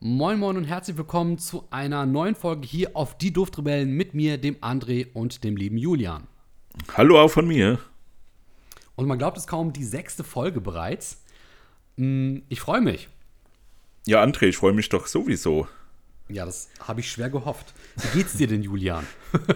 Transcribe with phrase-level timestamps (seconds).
[0.00, 4.38] Moin Moin und herzlich willkommen zu einer neuen Folge hier auf Die Duftrebellen mit mir,
[4.38, 6.28] dem André und dem lieben Julian.
[6.96, 7.80] Hallo auch von mir.
[8.94, 11.22] Und man glaubt es kaum, die sechste Folge bereits.
[11.96, 13.08] Hm, Ich freue mich.
[14.06, 15.66] Ja, André, ich freue mich doch sowieso.
[16.28, 17.74] Ja, das habe ich schwer gehofft.
[17.96, 19.06] Wie geht's dir denn, Julian?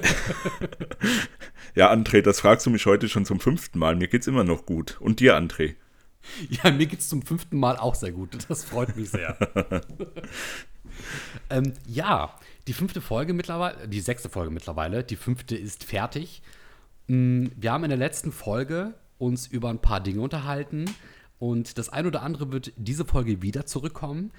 [1.74, 3.96] Ja, André, das fragst du mich heute schon zum fünften Mal.
[3.96, 4.98] Mir geht's immer noch gut.
[5.00, 5.76] Und dir, André?
[6.48, 8.38] Ja, mir geht's zum fünften Mal auch sehr gut.
[8.48, 9.36] Das freut mich sehr.
[11.50, 12.34] ähm, ja,
[12.66, 16.42] die fünfte Folge mittlerweile, die sechste Folge mittlerweile, die fünfte ist fertig.
[17.08, 20.86] Mm, Wir haben in der letzten Folge uns über ein paar Dinge unterhalten
[21.38, 24.32] und das ein oder andere wird diese Folge wieder zurückkommen.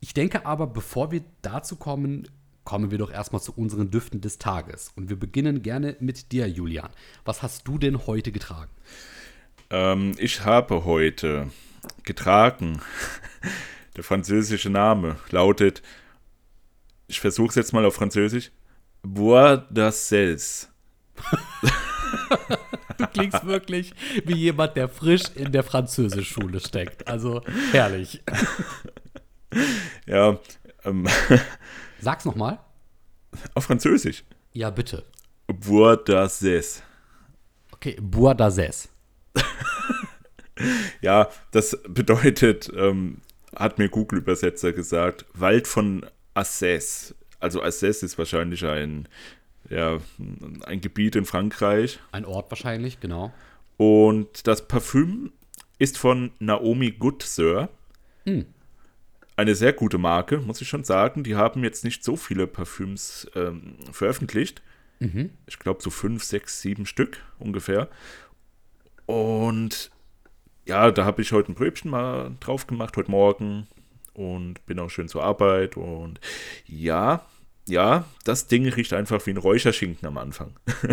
[0.00, 2.28] Ich denke aber, bevor wir dazu kommen,
[2.64, 4.92] kommen wir doch erstmal zu unseren Düften des Tages.
[4.96, 6.90] Und wir beginnen gerne mit dir, Julian.
[7.24, 8.70] Was hast du denn heute getragen?
[9.70, 11.50] Ähm, ich habe heute
[12.04, 12.80] getragen.
[13.96, 15.82] Der französische Name lautet,
[17.06, 18.50] ich versuche es jetzt mal auf Französisch,
[19.02, 20.68] Bois d'Assels.
[22.98, 23.94] Du klingst wirklich
[24.24, 27.08] wie jemand, der frisch in der Französischschule steckt.
[27.08, 28.22] Also herrlich.
[30.06, 30.38] Ja,
[30.84, 31.08] ähm,
[32.00, 32.58] Sag's nochmal.
[33.54, 34.24] auf Französisch.
[34.52, 35.04] Ja, bitte.
[35.46, 36.82] Bois d'Assels.
[37.72, 38.88] Okay, Bois d'Azès.
[41.02, 43.18] Ja, das bedeutet, ähm,
[43.54, 47.14] hat mir Google-Übersetzer gesagt, Wald von Assès.
[47.40, 49.08] Also Assès ist wahrscheinlich ein,
[49.68, 49.98] ja,
[50.64, 51.98] ein Gebiet in Frankreich.
[52.12, 53.32] Ein Ort wahrscheinlich, genau.
[53.76, 55.32] Und das Parfüm
[55.78, 57.68] ist von Naomi Good Sir.
[58.24, 58.46] Hm.
[59.36, 61.22] Eine sehr gute Marke, muss ich schon sagen.
[61.22, 64.62] Die haben jetzt nicht so viele Parfüms ähm, veröffentlicht.
[64.98, 65.30] Mhm.
[65.46, 67.90] Ich glaube so fünf, sechs, sieben Stück ungefähr.
[69.06, 69.90] Und
[70.66, 73.66] ja, da habe ich heute ein Brötchen mal drauf gemacht, heute Morgen.
[74.12, 75.76] Und bin auch schön zur Arbeit.
[75.76, 76.20] Und
[76.66, 77.24] ja,
[77.68, 80.54] ja, das Ding riecht einfach wie ein Räucherschinken am Anfang.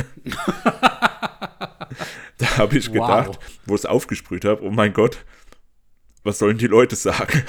[2.37, 2.93] da habe ich Wow.
[2.93, 5.23] gedacht, wo ich es aufgesprüht habe, oh mein Gott,
[6.23, 7.43] was sollen die Leute sagen?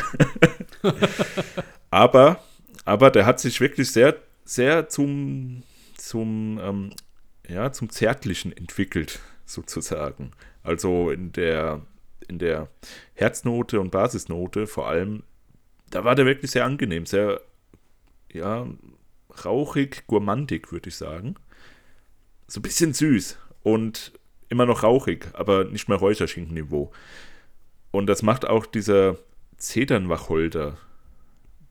[1.90, 2.40] aber,
[2.84, 5.62] aber der hat sich wirklich sehr, sehr zum,
[5.96, 6.90] zum, ähm,
[7.48, 10.32] ja, zum Zärtlichen entwickelt, sozusagen.
[10.64, 11.82] Also in der,
[12.26, 12.68] in der
[13.12, 15.22] Herznote und Basisnote vor allem,
[15.90, 17.40] da war der wirklich sehr angenehm, sehr,
[18.32, 18.66] ja,
[19.44, 21.36] rauchig, gourmandig, würde ich sagen.
[22.48, 24.12] So ein bisschen süß und
[24.48, 26.92] immer noch rauchig, aber nicht mehr Räucherschinken-Niveau.
[27.90, 29.18] Und das macht auch dieser
[29.58, 30.78] Zedernwacholder,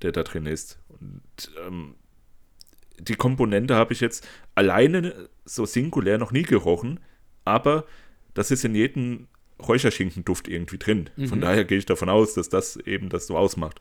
[0.01, 0.79] der da drin ist.
[0.89, 1.95] Und ähm,
[2.99, 6.99] die Komponente habe ich jetzt alleine so singulär noch nie gerochen,
[7.43, 7.85] aber
[8.33, 9.27] das ist in jedem
[9.61, 11.09] Räucherschinkenduft irgendwie drin.
[11.27, 13.79] Von daher gehe ich davon aus, dass das eben das so ausmacht.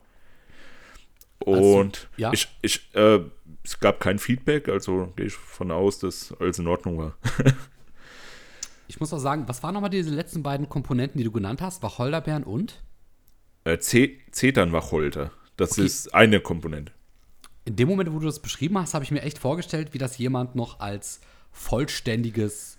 [1.45, 2.33] Also, Und ja.
[2.33, 3.21] ich, ich, äh,
[3.65, 7.17] es gab kein Feedback, also gehe ich von aus, dass alles in Ordnung war.
[8.89, 11.83] Ich muss auch sagen, was waren nochmal diese letzten beiden Komponenten, die du genannt hast?
[11.83, 12.83] Wacholderbeeren und?
[13.65, 15.87] Äh, Z- Zedernwacholder, das Okay.
[15.87, 16.93] ist eine Komponente.
[17.65, 20.19] In dem Moment, wo du das beschrieben hast, habe ich mir echt vorgestellt, wie das
[20.19, 21.21] jemand noch als
[21.53, 22.77] vollständiges,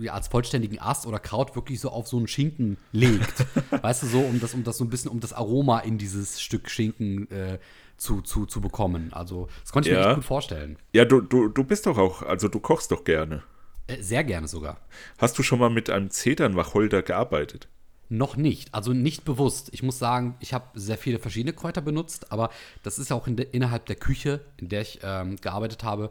[0.00, 3.46] ja, als vollständigen Ast oder Kraut wirklich so auf so einen Schinken legt.
[3.82, 6.40] weißt du, so, um das, um das so ein bisschen, um das Aroma in dieses
[6.40, 7.58] Stück Schinken äh,
[7.96, 9.12] zu, zu, zu bekommen.
[9.12, 10.08] Also, das konnte ich mir Ja.
[10.08, 10.78] echt gut vorstellen.
[10.92, 13.42] Ja, du, du, du bist doch auch, also du kochst doch gerne.
[13.86, 14.78] Äh, sehr gerne sogar.
[15.18, 17.68] Hast du schon mal mit einem Zedernwacholder gearbeitet?
[18.10, 19.68] Noch nicht, also nicht bewusst.
[19.72, 22.48] Ich muss sagen, ich habe sehr viele verschiedene Kräuter benutzt, aber
[22.82, 26.10] das ist ja auch in der, innerhalb der Küche, in der ich ähm, gearbeitet habe.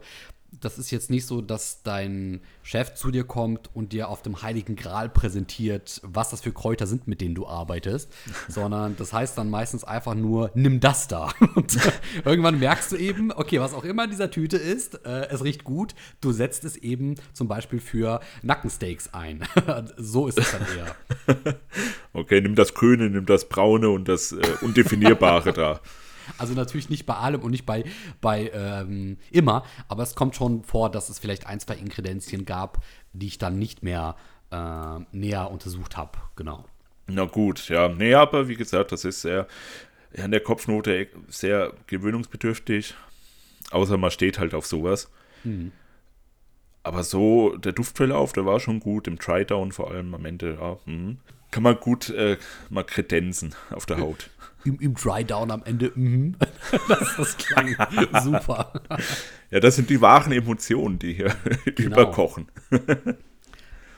[0.50, 4.42] Das ist jetzt nicht so, dass dein Chef zu dir kommt und dir auf dem
[4.42, 8.10] Heiligen Gral präsentiert, was das für Kräuter sind, mit denen du arbeitest,
[8.48, 11.32] sondern das heißt dann meistens einfach nur, nimm das da.
[11.54, 11.78] Und
[12.24, 15.64] irgendwann merkst du eben, okay, was auch immer in dieser Tüte ist, äh, es riecht
[15.64, 19.44] gut, du setzt es eben zum Beispiel für Nackensteaks ein.
[19.96, 21.56] so ist es dann eher.
[22.12, 25.80] Okay, nimm das Grüne, nimm das Braune und das äh, Undefinierbare da.
[26.36, 27.84] Also natürlich nicht bei allem und nicht bei,
[28.20, 32.82] bei ähm, immer, aber es kommt schon vor, dass es vielleicht ein, zwei Ingredienzien gab,
[33.12, 34.16] die ich dann nicht mehr
[34.50, 36.18] äh, näher untersucht habe.
[36.36, 36.64] Genau.
[37.06, 37.88] Na gut, ja.
[37.88, 39.46] Nee, aber wie gesagt, das ist sehr,
[40.14, 42.94] ja, in der Kopfnote sehr gewöhnungsbedürftig.
[43.70, 45.10] Außer man steht halt auf sowas.
[46.82, 49.06] Aber so, der Duftverlauf, der war schon gut.
[49.08, 50.78] Im Try-Down vor allem am Ende, ja.
[50.86, 51.18] mhm.
[51.50, 52.36] Kann man gut äh,
[52.68, 54.30] mal kredenzen auf der Haut.
[54.64, 56.36] Im, im Dry-Down am Ende, mhm.
[56.88, 57.76] das, das klang
[58.22, 58.72] super.
[59.50, 61.34] Ja, das sind die wahren Emotionen, die hier
[61.76, 61.92] Genau.
[61.92, 62.48] überkochen.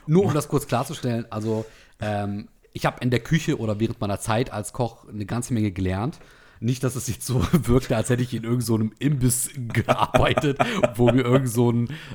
[0.05, 1.65] Nur um das kurz klarzustellen, also
[1.99, 5.71] ähm, ich habe in der Küche oder während meiner Zeit als Koch eine ganze Menge
[5.71, 6.19] gelernt.
[6.63, 10.59] Nicht, dass es jetzt so wirkte, als hätte ich in irgendeinem so Imbiss gearbeitet,
[10.95, 11.73] wo mir irgend so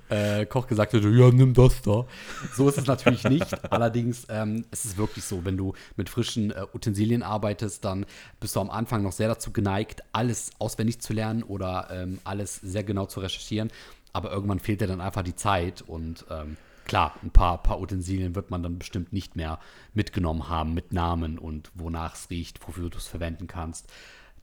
[0.09, 2.07] äh, Koch gesagt hätte, ja, nimm das da.
[2.55, 3.73] So ist es natürlich nicht.
[3.73, 8.07] Allerdings ähm, es ist es wirklich so, wenn du mit frischen äh, Utensilien arbeitest, dann
[8.39, 12.55] bist du am Anfang noch sehr dazu geneigt, alles auswendig zu lernen oder ähm, alles
[12.57, 13.73] sehr genau zu recherchieren.
[14.13, 16.57] Aber irgendwann fehlt dir dann einfach die Zeit und ähm,
[16.87, 19.59] klar, ein paar, paar Utensilien wird man dann bestimmt nicht mehr
[19.93, 23.93] mitgenommen haben mit Namen und wonach es riecht, wofür du es verwenden kannst.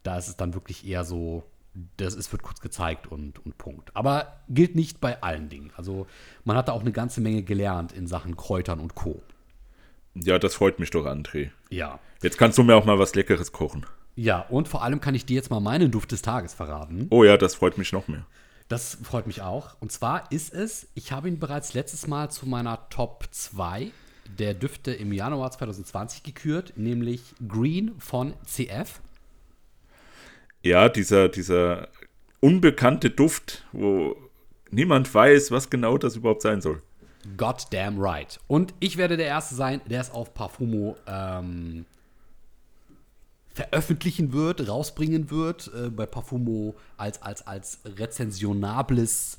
[0.03, 1.43] Da ist es dann wirklich eher so,
[1.97, 3.95] das ist, wird kurz gezeigt und, und Punkt.
[3.95, 5.71] Aber gilt nicht bei allen Dingen.
[5.75, 6.07] Also
[6.43, 9.21] man hat da auch eine ganze Menge gelernt in Sachen Kräutern und Co.
[10.15, 11.49] Ja, das freut mich doch, André.
[11.69, 11.99] Ja.
[12.21, 13.85] Jetzt kannst du mir auch mal was Leckeres kochen.
[14.15, 17.07] Ja, und vor allem kann ich dir jetzt mal meinen Duft des Tages verraten.
[17.09, 18.25] Oh ja, das freut mich noch mehr.
[18.67, 19.75] Das freut mich auch.
[19.79, 23.91] Und zwar ist es, ich habe ihn bereits letztes Mal zu meiner Top 2
[24.37, 29.01] der Düfte im Januar 2020 gekürt, nämlich Green von CF.
[30.63, 31.89] Ja, dieser, dieser
[32.39, 34.15] unbekannte Duft, wo
[34.71, 36.81] niemand weiß, was genau das überhaupt sein soll.
[37.37, 38.39] Goddamn right.
[38.47, 41.85] Und ich werde der Erste sein, der es auf Parfumo ähm,
[43.53, 49.37] veröffentlichen wird, rausbringen wird, äh, bei Parfumo als, als, als rezensionables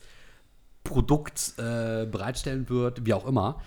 [0.85, 3.61] Produkt äh, bereitstellen wird, wie auch immer.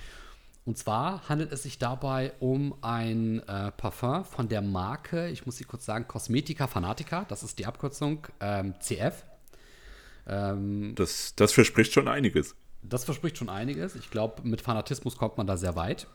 [0.68, 5.56] Und zwar handelt es sich dabei um ein äh, Parfum von der Marke, ich muss
[5.56, 9.24] sie kurz sagen, Cosmetica Fanatica, das ist die Abkürzung, ähm, CF.
[10.28, 12.54] Ähm, das, das verspricht schon einiges.
[12.84, 13.96] Das verspricht schon einiges.
[13.96, 16.08] Ich glaube, mit Fanatismus kommt man da sehr weit.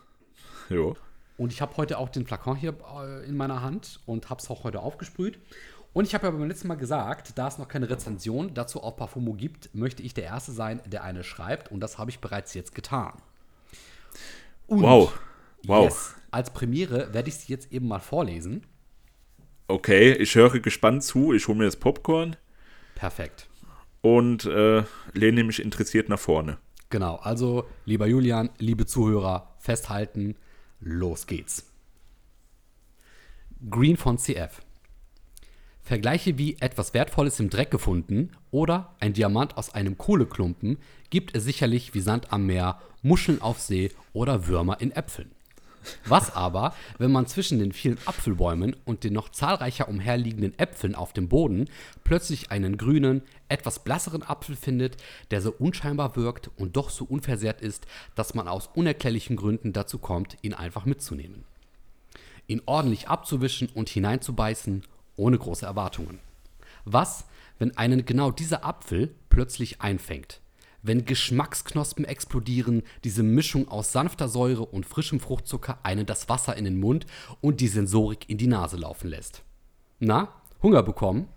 [0.69, 0.97] Jo.
[1.39, 4.51] Und ich habe heute auch den Flakon hier äh, in meiner Hand und habe es
[4.51, 5.39] auch heute aufgesprüht.
[5.95, 8.97] Und ich habe ja beim letzten Mal gesagt, da es noch keine Rezension dazu auf
[8.97, 11.73] Parfumo gibt, möchte ich der Erste sein, der eine schreibt.
[11.73, 13.15] Und das habe ich bereits jetzt getan.
[14.67, 15.19] Und wow.
[15.65, 15.85] Wow.
[15.85, 18.67] Yes, als Premiere werde ich sie jetzt eben mal vorlesen.
[19.69, 21.33] Okay, ich höre gespannt zu.
[21.33, 22.37] Ich hole mir das Popcorn.
[22.95, 23.49] Perfekt.
[24.01, 24.83] Und äh,
[25.13, 26.59] lehne mich interessiert nach vorne.
[26.91, 30.37] Genau, also lieber Julian, liebe Zuhörer, festhalten.
[30.81, 31.71] Los geht's.
[33.71, 34.61] Green von CF.
[35.85, 40.79] Vergleiche wie etwas Wertvolles im Dreck gefunden oder ein Diamant aus einem Kohleklumpen
[41.11, 45.33] gibt es sicherlich wie Sand am Meer, Muscheln auf See oder Würmer in Äpfeln.
[46.07, 51.13] Was aber, wenn man zwischen den vielen Apfelbäumen und den noch zahlreicher umherliegenden Äpfeln auf
[51.13, 51.69] dem Boden
[52.05, 54.97] plötzlich einen grünen, etwas blasseren Apfel findet,
[55.33, 59.99] der so unscheinbar wirkt und doch so unversehrt ist, dass man aus unerklärlichen Gründen dazu
[59.99, 61.45] kommt, ihn einfach mitzunehmen.
[62.47, 64.85] Ihn ordentlich abzuwischen und hineinzubeißen,
[65.17, 66.19] ohne große Erwartungen.
[66.85, 67.25] Was,
[67.59, 70.43] wenn einen genau dieser Apfel plötzlich einfängt?
[70.83, 76.65] wenn Geschmacksknospen explodieren, diese Mischung aus sanfter Säure und frischem Fruchtzucker einen das Wasser in
[76.65, 77.07] den Mund
[77.41, 79.43] und die Sensorik in die Nase laufen lässt.
[80.01, 80.29] Na,
[80.63, 81.29] Hunger bekommen?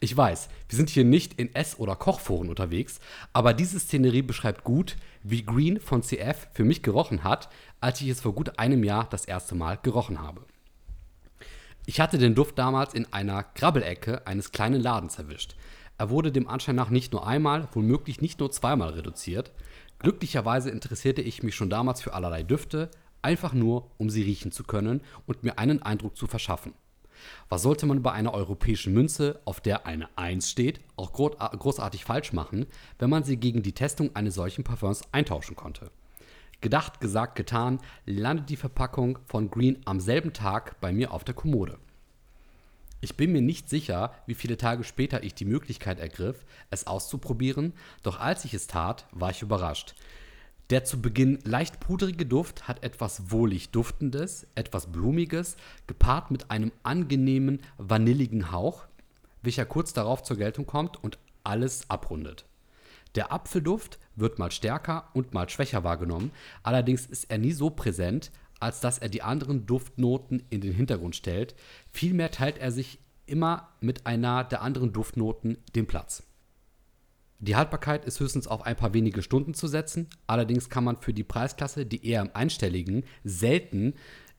[0.00, 2.98] Ich weiß, wir sind hier nicht in Ess- oder Kochforen unterwegs,
[3.32, 7.48] aber diese Szenerie beschreibt gut, wie Green von CF für mich gerochen hat,
[7.80, 10.44] als ich es vor gut einem Jahr das erste Mal gerochen habe.
[11.84, 15.56] Ich hatte den Duft damals in einer Krabbelecke eines kleinen Ladens erwischt.
[15.98, 19.52] Er wurde dem Anschein nach nicht nur einmal, womöglich nicht nur zweimal reduziert.
[19.98, 22.90] Glücklicherweise interessierte ich mich schon damals für allerlei Düfte,
[23.20, 26.72] einfach nur, um sie riechen zu können und mir einen Eindruck zu verschaffen.
[27.48, 32.32] Was sollte man bei einer europäischen Münze, auf der eine 1 steht, auch großartig falsch
[32.32, 32.66] machen,
[32.98, 35.90] wenn man sie gegen die Testung eines solchen Parfums eintauschen konnte?
[36.62, 41.34] Gedacht, gesagt, getan, landet die Verpackung von Green am selben Tag bei mir auf der
[41.34, 41.76] Kommode.
[43.00, 47.72] Ich bin mir nicht sicher, wie viele Tage später ich die Möglichkeit ergriff, es auszuprobieren,
[48.04, 49.96] doch als ich es tat, war ich überrascht.
[50.70, 55.56] Der zu Beginn leicht pudrige Duft hat etwas wohlig Duftendes, etwas Blumiges,
[55.88, 58.84] gepaart mit einem angenehmen, vanilligen Hauch,
[59.42, 62.44] welcher kurz darauf zur Geltung kommt und alles abrundet.
[63.14, 66.30] Der Apfelduft wird mal stärker und mal schwächer wahrgenommen,
[66.62, 71.16] allerdings ist er nie so präsent, als dass er die anderen Duftnoten in den Hintergrund
[71.16, 71.54] stellt.
[71.90, 76.22] Vielmehr teilt er sich immer mit einer der anderen Duftnoten den Platz.
[77.40, 80.08] Die Haltbarkeit ist höchstens auf ein paar wenige Stunden zu setzen.
[80.28, 83.94] Allerdings kann man für die Preisklasse, die eher im einstelligen, selten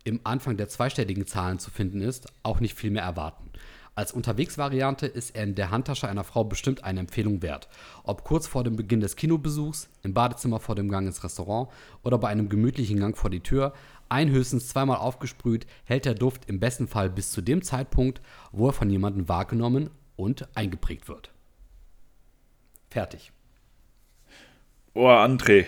[0.06, 3.50] im Anfang der zweistelligen Zahlen zu finden ist, auch nicht viel mehr erwarten.
[3.96, 7.70] Als Unterwegsvariante ist er in der Handtasche einer Frau bestimmt eine Empfehlung wert.
[8.04, 11.70] Ob kurz vor dem Beginn des Kinobesuchs, im Badezimmer vor dem Gang ins Restaurant
[12.04, 13.74] oder bei einem gemütlichen Gang vor die Tür,
[14.10, 18.22] ein höchstens zweimal aufgesprüht, hält der Duft im besten Fall bis zu dem Zeitpunkt,
[18.52, 21.32] wo er von jemandem wahrgenommen und eingeprägt wird.
[22.90, 23.32] Fertig.
[24.96, 25.66] Oh, André.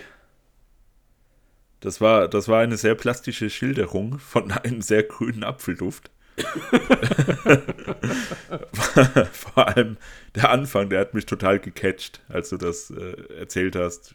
[1.80, 6.10] Das war, das war eine sehr plastische Schilderung von einem sehr grünen Apfelduft.
[9.32, 9.96] Vor allem
[10.34, 14.14] der Anfang, der hat mich total gecatcht, als du das äh, erzählt hast,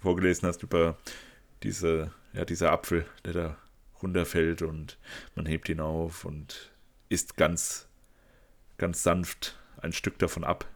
[0.00, 0.96] vorgelesen hast über
[1.62, 3.56] diese, ja, dieser Apfel, der da
[4.02, 4.98] runterfällt und
[5.34, 6.72] man hebt ihn auf und
[7.08, 7.88] isst ganz,
[8.78, 10.66] ganz sanft ein Stück davon ab.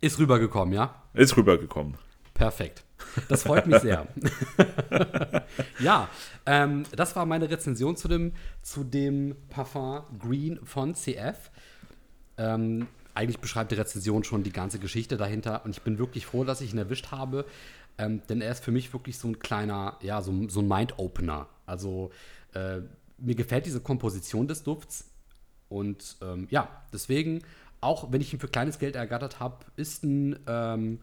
[0.00, 1.02] Ist rübergekommen, ja?
[1.14, 1.98] Ist rübergekommen.
[2.34, 2.84] Perfekt.
[3.28, 4.06] Das freut mich sehr.
[5.80, 6.08] ja,
[6.46, 11.50] ähm, das war meine Rezension zu dem, zu dem Parfum Green von CF.
[12.38, 16.44] Ähm, eigentlich beschreibt die Rezension schon die ganze Geschichte dahinter und ich bin wirklich froh,
[16.44, 17.44] dass ich ihn erwischt habe,
[17.98, 21.48] ähm, denn er ist für mich wirklich so ein kleiner, ja, so, so ein Mind-Opener.
[21.66, 22.10] Also
[22.54, 22.78] äh,
[23.18, 25.10] mir gefällt diese Komposition des Dufts
[25.68, 27.42] und ähm, ja, deswegen,
[27.80, 31.00] auch wenn ich ihn für kleines Geld ergattert habe, ist ein ähm,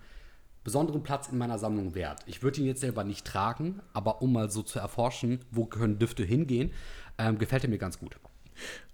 [0.68, 2.20] besonderen Platz in meiner Sammlung wert.
[2.26, 5.98] Ich würde ihn jetzt selber nicht tragen, aber um mal so zu erforschen, wo können
[5.98, 6.74] Düfte hingehen,
[7.18, 8.18] ähm, gefällt er mir ganz gut.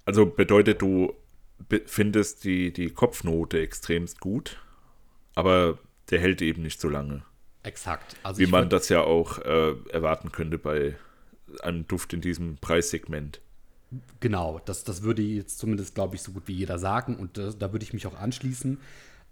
[0.06, 1.14] Also bedeutet, du
[1.88, 4.62] findest die, die Kopfnote extremst gut,
[5.34, 5.80] aber
[6.12, 7.24] der hält eben nicht so lange.
[7.64, 8.18] Exakt.
[8.22, 10.96] Also Wie man das ja auch äh, erwarten könnte bei
[11.64, 13.42] einem Duft in diesem Preissegment.
[14.20, 17.50] Genau, das, das würde jetzt zumindest, glaube ich, so gut wie jeder sagen und äh,
[17.58, 18.78] da würde ich mich auch anschließen.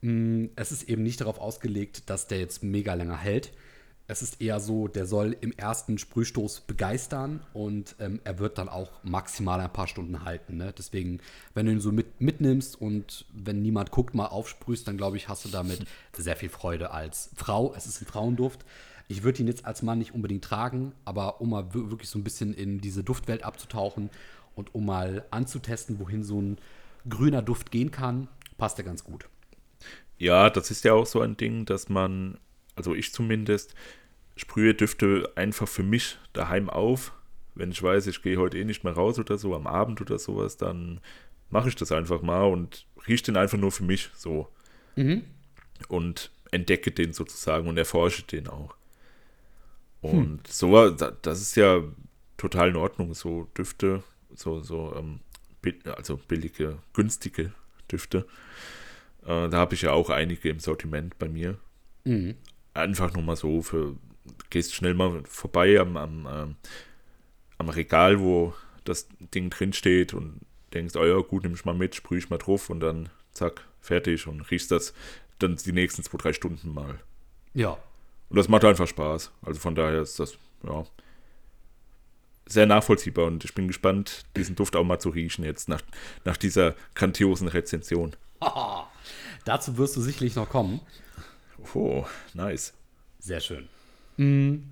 [0.02, 3.52] Mm, es ist eben nicht darauf ausgelegt, dass der jetzt mega länger hält.
[4.08, 8.68] Es ist eher so, der soll im ersten Sprühstoß begeistern und ähm, er wird dann
[8.68, 10.58] auch maximal ein paar Stunden halten.
[10.58, 10.74] Ne?
[10.78, 11.22] Deswegen,
[11.54, 15.30] wenn du ihn so mit, mitnimmst und wenn niemand guckt, mal aufsprühst, dann glaube ich,
[15.30, 15.86] hast du damit
[16.18, 17.74] sehr viel Freude als Frau.
[17.74, 18.66] Es ist ein Frauenduft.
[19.08, 22.24] Ich würde ihn jetzt als Mann nicht unbedingt tragen, aber um mal wirklich so ein
[22.24, 24.10] bisschen in diese Duftwelt abzutauchen
[24.56, 26.58] und um mal anzutesten, wohin so ein
[27.08, 28.28] grüner Duft gehen kann,
[28.58, 29.30] passt er ganz gut.
[30.22, 32.38] Ja, das ist ja auch so ein Ding, dass man,
[32.76, 33.74] also ich zumindest,
[34.36, 37.12] sprühe Düfte einfach für mich daheim auf.
[37.56, 40.20] Wenn ich weiß, ich gehe heute eh nicht mehr raus oder so, am Abend oder
[40.20, 41.00] sowas, dann
[41.50, 44.48] mache ich das einfach mal und rieche den einfach nur für mich so.
[44.96, 45.24] Mhm.
[45.88, 48.76] Und entdecke den sozusagen und erforsche den auch.
[50.02, 50.40] Und hm.
[50.48, 51.82] so, das ist ja
[52.38, 54.04] total in Ordnung, so Düfte,
[54.36, 55.20] so, so, ähm,
[55.98, 57.54] also billige, günstige
[57.92, 58.28] Düfte
[59.26, 61.58] äh, da habe ich ja auch einige im Sortiment bei mir.
[62.04, 62.36] Mhm.
[62.74, 63.96] Einfach nur mal so für,
[64.50, 66.56] gehst schnell mal vorbei am, am, ähm,
[67.58, 70.42] am Regal, wo das Ding drin steht und
[70.74, 73.66] denkst, oh ja, gut, nimm ich mal mit, sprühe ich mal drauf und dann zack,
[73.82, 74.94] fertig und riechst das
[75.40, 77.00] dann die nächsten zwei, drei Stunden mal.
[77.54, 77.78] Ja.
[78.30, 79.32] Und das macht einfach Spaß.
[79.42, 80.86] Also von daher ist das, ja,
[82.48, 85.82] sehr nachvollziehbar und ich bin gespannt, diesen Duft auch mal zu riechen jetzt nach,
[86.26, 88.16] nach dieser grandiosen Rezension.
[89.46, 90.80] Dazu wirst du sicherlich noch kommen.
[91.74, 92.74] Oh, nice.
[93.20, 93.68] Sehr schön.
[94.18, 94.70] Mhm.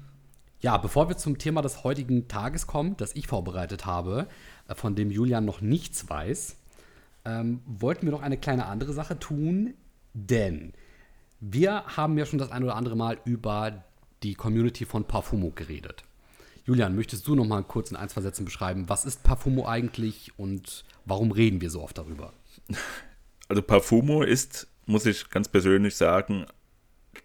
[0.62, 4.28] Ja, bevor wir zum Thema des heutigen Tages kommen, das ich vorbereitet habe,
[4.68, 6.58] äh, von dem Julian noch nichts weiß,
[7.26, 9.74] ähm, wollten wir noch eine kleine andere Sache tun,
[10.14, 10.74] denn
[11.40, 13.86] wir haben ja schon das ein oder andere Mal über
[14.24, 16.04] die Community von Parfumo geredet.
[16.66, 20.38] Julian, möchtest du noch mal kurz in ein, zwei Sätzen beschreiben, was ist Parfumo eigentlich
[20.38, 22.34] und warum reden wir so oft darüber?
[23.50, 26.46] also Parfumo ist, muss ich ganz persönlich sagen,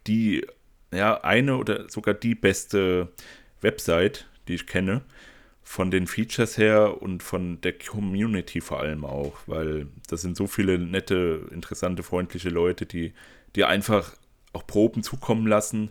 [0.06, 0.44] die,
[0.92, 3.12] ja, eine oder sogar die beste
[3.60, 5.02] Website, die ich kenne,
[5.62, 10.46] von den Features her und von der Community vor allem auch, weil das sind so
[10.46, 13.12] viele nette, interessante, freundliche Leute, die
[13.56, 14.14] dir einfach
[14.52, 15.90] auch Proben zukommen lassen,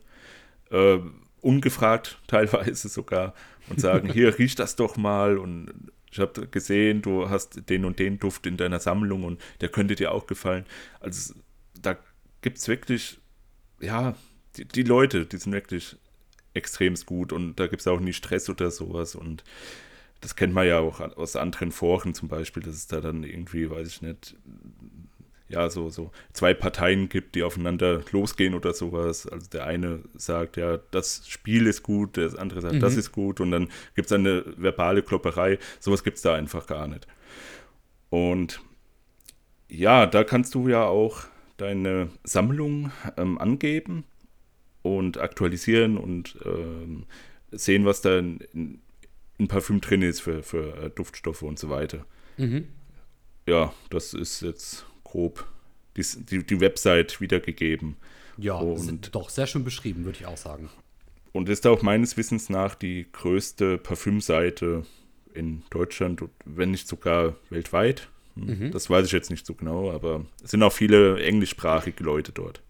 [0.70, 1.00] äh,
[1.42, 3.34] ungefragt teilweise sogar,
[3.70, 5.74] und sagen, hier riecht das doch mal und
[6.14, 9.96] ich habe gesehen, du hast den und den Duft in deiner Sammlung und der könnte
[9.96, 10.64] dir auch gefallen.
[11.00, 11.34] Also
[11.82, 11.98] da
[12.42, 13.20] gibt es wirklich,
[13.80, 14.16] ja,
[14.56, 15.98] die, die, Leute, die sind wirklich
[16.54, 19.44] extrem gut und da gibt es auch nie Stress oder sowas und
[20.22, 23.72] das kennt man ja auch aus anderen Foren zum Beispiel, dass es da dann irgendwie,
[23.72, 24.36] weiß ich nicht,
[25.50, 29.28] ja, so, so zwei Parteien gibt, die aufeinander losgehen oder sowas.
[29.28, 32.80] Also der eine sagt, ja, das Spiel ist gut, der andere sagt, mhm.
[32.80, 35.60] das ist gut und dann gibt es eine verbale Klopperei.
[35.80, 37.08] Sowas gibt es da einfach gar nicht.
[38.10, 38.62] Und
[39.70, 41.24] ja, da kannst du ja auch
[41.58, 44.06] deine Sammlung ähm, angeben
[44.82, 47.06] und aktualisieren und ähm,
[47.52, 48.82] sehen, was da in, in,
[49.38, 52.06] in, Parfüm drin ist für, für äh, Duftstoffe und so weiter.
[52.38, 52.68] Mhm.
[53.46, 55.46] Ja, das ist jetzt grob
[55.96, 57.98] die, die, die Website wiedergegeben.
[58.38, 60.70] Ja, und, doch sehr schön beschrieben, würde ich auch sagen.
[61.32, 64.86] Und ist auch meines Wissens nach die größte Parfümseite
[65.34, 68.10] in Deutschland, wenn nicht sogar weltweit.
[68.36, 68.72] Hm, mhm.
[68.72, 72.62] Das weiß ich jetzt nicht so genau, aber es sind auch viele englischsprachige Leute dort.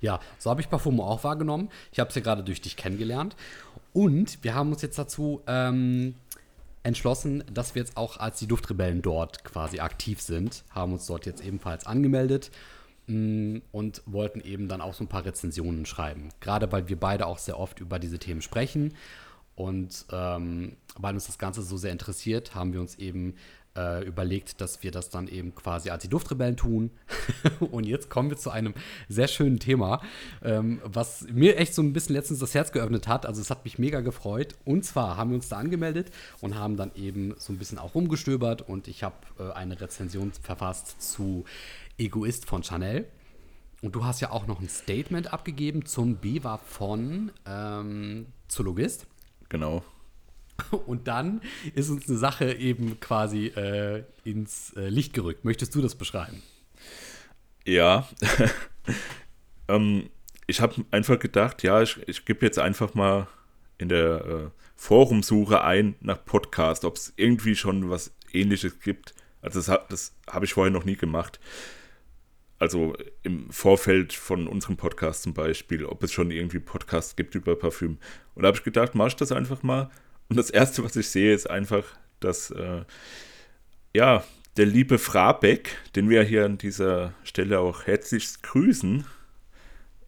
[0.00, 1.68] Ja, so habe ich Parfumo auch wahrgenommen.
[1.90, 3.34] Ich habe es ja gerade durch dich kennengelernt.
[3.92, 6.14] Und wir haben uns jetzt dazu ähm,
[6.84, 11.26] entschlossen, dass wir jetzt auch als die Duftrebellen dort quasi aktiv sind, haben uns dort
[11.26, 12.50] jetzt ebenfalls angemeldet
[13.06, 16.28] mh, und wollten eben dann auch so ein paar Rezensionen schreiben.
[16.40, 18.94] Gerade weil wir beide auch sehr oft über diese Themen sprechen
[19.56, 23.34] und ähm, weil uns das Ganze so sehr interessiert, haben wir uns eben
[23.76, 26.90] äh, überlegt, dass wir das dann eben quasi als die Duftrebellen tun.
[27.60, 28.74] und jetzt kommen wir zu einem
[29.08, 30.00] sehr schönen Thema,
[30.42, 33.26] ähm, was mir echt so ein bisschen letztens das Herz geöffnet hat.
[33.26, 34.54] Also es hat mich mega gefreut.
[34.64, 37.94] Und zwar haben wir uns da angemeldet und haben dann eben so ein bisschen auch
[37.94, 41.44] rumgestöbert und ich habe äh, eine Rezension verfasst zu
[41.98, 43.06] Egoist von Chanel.
[43.82, 49.06] Und du hast ja auch noch ein Statement abgegeben zum Biwa von ähm, Zoologist.
[49.50, 49.82] Genau.
[50.86, 51.40] Und dann
[51.74, 55.44] ist uns eine Sache eben quasi äh, ins äh, Licht gerückt.
[55.44, 56.42] Möchtest du das beschreiben?
[57.66, 58.08] Ja.
[59.68, 60.10] ähm,
[60.46, 63.26] ich habe einfach gedacht, ja, ich, ich gebe jetzt einfach mal
[63.78, 69.14] in der äh, Forumsuche ein nach Podcast, ob es irgendwie schon was ähnliches gibt.
[69.40, 71.40] Also das, das habe ich vorher noch nie gemacht.
[72.58, 77.56] Also im Vorfeld von unserem Podcast zum Beispiel, ob es schon irgendwie Podcasts gibt über
[77.56, 77.98] Parfüm.
[78.34, 79.90] Und da habe ich gedacht, mach ich das einfach mal
[80.28, 81.84] und das Erste, was ich sehe, ist einfach,
[82.20, 82.84] dass äh,
[83.94, 84.24] ja,
[84.56, 89.04] der liebe Frabeck, den wir hier an dieser Stelle auch herzlichst grüßen,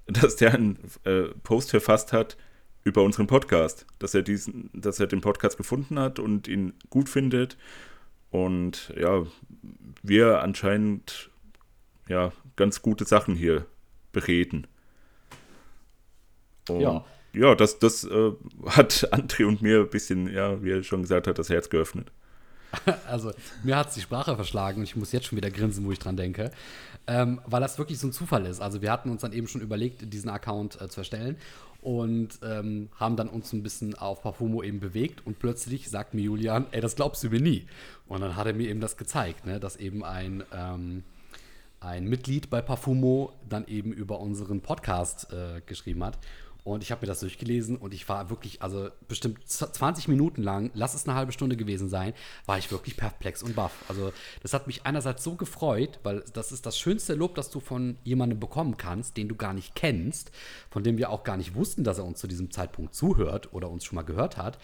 [0.06, 2.36] dass der einen äh, Post verfasst hat
[2.84, 7.08] über unseren Podcast, dass er diesen, dass er den Podcast gefunden hat und ihn gut
[7.08, 7.56] findet.
[8.30, 9.26] Und ja,
[10.02, 11.30] wir anscheinend
[12.08, 13.66] ja ganz gute Sachen hier
[14.12, 14.66] bereden.
[16.68, 17.04] Und ja
[17.36, 18.32] ja, das, das äh,
[18.66, 22.10] hat André und mir ein bisschen, ja, wie er schon gesagt hat, das Herz geöffnet.
[23.08, 25.92] Also, mir hat es die Sprache verschlagen und ich muss jetzt schon wieder grinsen, wo
[25.92, 26.50] ich dran denke.
[27.06, 28.60] Ähm, weil das wirklich so ein Zufall ist.
[28.60, 31.36] Also, wir hatten uns dann eben schon überlegt, diesen Account äh, zu erstellen
[31.80, 36.22] und ähm, haben dann uns ein bisschen auf Parfumo eben bewegt und plötzlich sagt mir
[36.22, 37.66] Julian, ey, das glaubst du mir nie.
[38.08, 41.04] Und dann hat er mir eben das gezeigt, ne, dass eben ein, ähm,
[41.78, 46.18] ein Mitglied bei Parfumo dann eben über unseren Podcast äh, geschrieben hat.
[46.66, 50.72] Und ich habe mir das durchgelesen und ich war wirklich, also bestimmt 20 Minuten lang,
[50.74, 52.12] lass es eine halbe Stunde gewesen sein,
[52.44, 53.84] war ich wirklich perplex und baff.
[53.88, 57.60] Also das hat mich einerseits so gefreut, weil das ist das schönste Lob, das du
[57.60, 60.32] von jemandem bekommen kannst, den du gar nicht kennst,
[60.68, 63.70] von dem wir auch gar nicht wussten, dass er uns zu diesem Zeitpunkt zuhört oder
[63.70, 64.58] uns schon mal gehört hat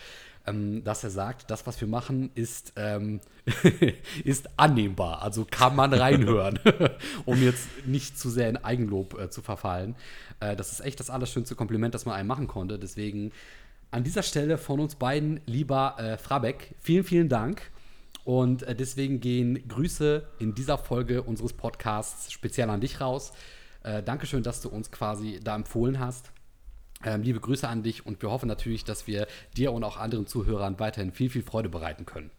[0.46, 3.20] ähm, dass er sagt, das, was wir machen, ist, ähm,
[4.24, 5.22] ist annehmbar.
[5.22, 6.59] Also kann man reinhören,
[7.24, 9.94] um jetzt nicht zu sehr in Eigenlob äh, zu verfallen.
[10.40, 12.78] Äh, das ist echt das allerschönste Kompliment, das man einem machen konnte.
[12.78, 13.33] Deswegen
[13.90, 17.70] an dieser Stelle von uns beiden, lieber äh, Frabeck, vielen, vielen Dank.
[18.24, 23.33] Und äh, deswegen gehen Grüße in dieser Folge unseres Podcasts speziell an dich raus.
[23.83, 26.32] Äh, Dankeschön, dass du uns quasi da empfohlen hast.
[27.05, 30.27] Ähm, liebe Grüße an dich und wir hoffen natürlich, dass wir dir und auch anderen
[30.27, 32.31] Zuhörern weiterhin viel, viel Freude bereiten können.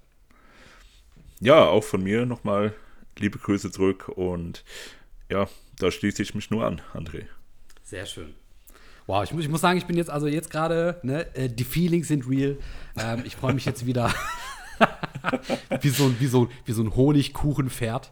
[1.40, 2.74] Ja, auch von mir nochmal
[3.18, 4.64] liebe Grüße zurück und
[5.30, 5.48] ja,
[5.78, 7.26] da schließe ich mich nur an, André.
[7.84, 8.34] Sehr schön.
[9.06, 11.66] Wow, ich muss, ich muss sagen, ich bin jetzt also jetzt gerade, ne, äh, die
[11.66, 12.58] Feelings sind real.
[12.98, 14.14] Ähm, ich freue mich jetzt wieder
[15.82, 18.12] wie, so, wie, so, wie so ein Honigkuchenpferd.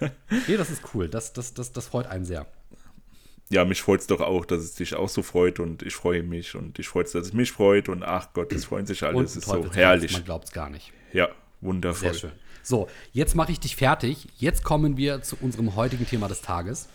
[0.48, 1.08] nee, das ist cool.
[1.08, 2.46] Das, das, das, das freut einen sehr
[3.50, 6.22] ja, mich freut es doch auch, dass es dich auch so freut und ich freue
[6.22, 9.02] mich und ich freue es, dass es mich freut und ach Gott, es freuen sich
[9.02, 9.22] alle.
[9.22, 10.12] Es ist so herrlich.
[10.12, 10.92] Man glaubt es gar nicht.
[11.12, 11.28] Ja,
[11.60, 12.12] wundervoll.
[12.12, 12.32] Sehr schön.
[12.62, 14.28] So, jetzt mache ich dich fertig.
[14.36, 16.88] Jetzt kommen wir zu unserem heutigen Thema des Tages.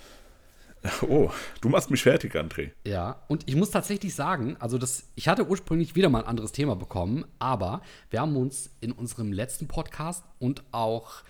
[1.01, 2.71] Oh, du machst mich fertig, André.
[2.85, 6.51] Ja, und ich muss tatsächlich sagen, also das, ich hatte ursprünglich wieder mal ein anderes
[6.51, 11.23] Thema bekommen, aber wir haben uns in unserem letzten Podcast und auch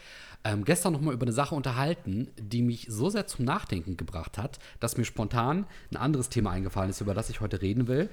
[0.44, 4.38] ähm, gestern noch mal über eine Sache unterhalten, die mich so sehr zum Nachdenken gebracht
[4.38, 8.10] hat, dass mir spontan ein anderes Thema eingefallen ist, über das ich heute reden will.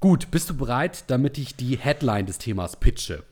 [0.00, 3.24] Gut, bist du bereit, damit ich die Headline des Themas pitche?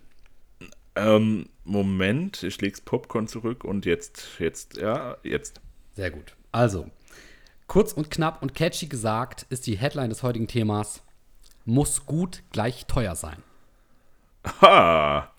[0.97, 5.61] Ähm, Moment, ich leg's Popcorn zurück und jetzt, jetzt, ja, jetzt.
[5.95, 6.35] Sehr gut.
[6.53, 6.91] Also,
[7.67, 11.03] kurz und knapp und catchy gesagt ist die Headline des heutigen Themas:
[11.65, 13.43] Muss gut gleich teuer sein.
[14.61, 15.33] Ha!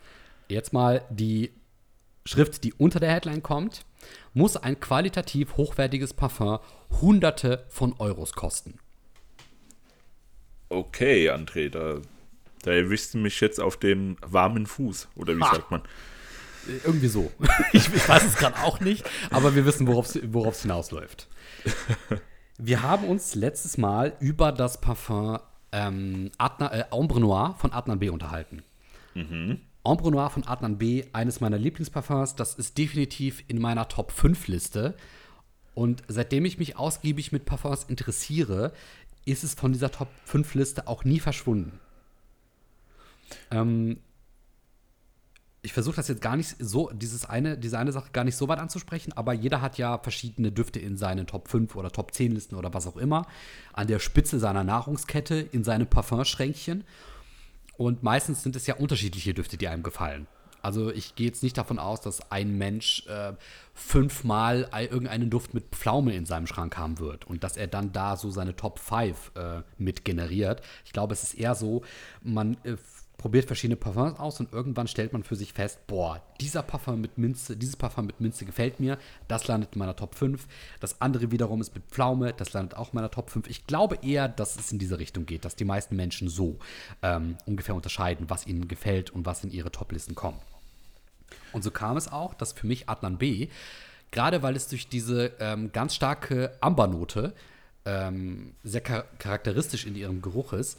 [0.48, 1.52] Jetzt mal die
[2.28, 3.86] Schrift, die unter der Headline kommt,
[4.34, 6.60] muss ein qualitativ hochwertiges Parfum
[7.02, 8.80] Hunderte von Euros kosten.
[10.70, 12.02] Okay, André, da,
[12.64, 15.54] da erwischst du mich jetzt auf dem warmen Fuß, oder wie ha.
[15.54, 15.84] sagt man?
[16.84, 17.32] Irgendwie so.
[17.74, 20.08] Ich, ich weiß es gerade auch nicht, aber wir wissen, worauf
[20.56, 21.28] es hinausläuft.
[22.58, 25.40] Wir haben uns letztes Mal über das Parfum
[25.72, 28.10] ähm, Adna, äh, Ombre Noir von Adnan B.
[28.10, 28.64] unterhalten.
[29.14, 29.62] Mhm.
[29.86, 32.36] Ombre Noir von Adnan B., eines meiner Lieblingsparfums.
[32.36, 34.96] Das ist definitiv in meiner Top 5 Liste.
[35.74, 38.72] Und seitdem ich mich ausgiebig mit Parfums interessiere,
[39.26, 41.80] ist es von dieser Top 5 Liste auch nie verschwunden.
[43.52, 43.98] Ähm,
[45.62, 48.48] ich versuche das jetzt gar nicht so, dieses eine, diese eine Sache gar nicht so
[48.48, 52.32] weit anzusprechen, aber jeder hat ja verschiedene Düfte in seinen Top 5 oder Top 10
[52.32, 53.26] Listen oder was auch immer,
[53.74, 56.84] an der Spitze seiner Nahrungskette, in seinem Parfumschränkchen.
[57.78, 60.28] Und meistens sind es ja unterschiedliche Düfte, die einem gefallen.
[60.66, 63.34] Also ich gehe jetzt nicht davon aus, dass ein Mensch äh,
[63.76, 68.18] fünfmal irgendeinen Duft mit Pflaume in seinem Schrank haben wird und dass er dann da
[68.18, 70.64] so seine Top 5 äh, mit generiert.
[70.84, 71.84] Ich glaube, es ist eher so,
[72.24, 72.78] man äh,
[73.26, 77.18] probiert verschiedene Parfums aus und irgendwann stellt man für sich fest, boah, dieser Parfum mit
[77.18, 80.46] Minze, dieses Parfum mit Minze gefällt mir, das landet in meiner Top 5.
[80.80, 83.50] Das andere wiederum ist mit Pflaume, das landet auch in meiner Top 5.
[83.50, 86.60] Ich glaube eher, dass es in diese Richtung geht, dass die meisten Menschen so
[87.02, 90.38] ähm, ungefähr unterscheiden, was ihnen gefällt und was in ihre Top-Listen kommt.
[91.52, 93.48] Und so kam es auch, dass für mich Adnan B,
[94.12, 97.34] gerade weil es durch diese ähm, ganz starke Ambernote
[97.86, 100.78] ähm, sehr char charakteristisch in ihrem Geruch ist,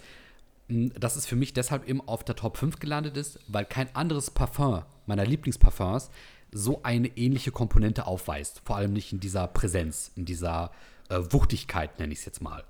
[0.69, 4.31] dass es für mich deshalb eben auf der Top 5 gelandet ist, weil kein anderes
[4.31, 6.11] Parfum meiner Lieblingsparfums
[6.53, 8.63] so eine ähnliche Komponente aufweist.
[8.65, 10.71] Vor allem nicht in dieser Präsenz, in dieser
[11.09, 12.65] äh, Wuchtigkeit, nenne ich es jetzt mal.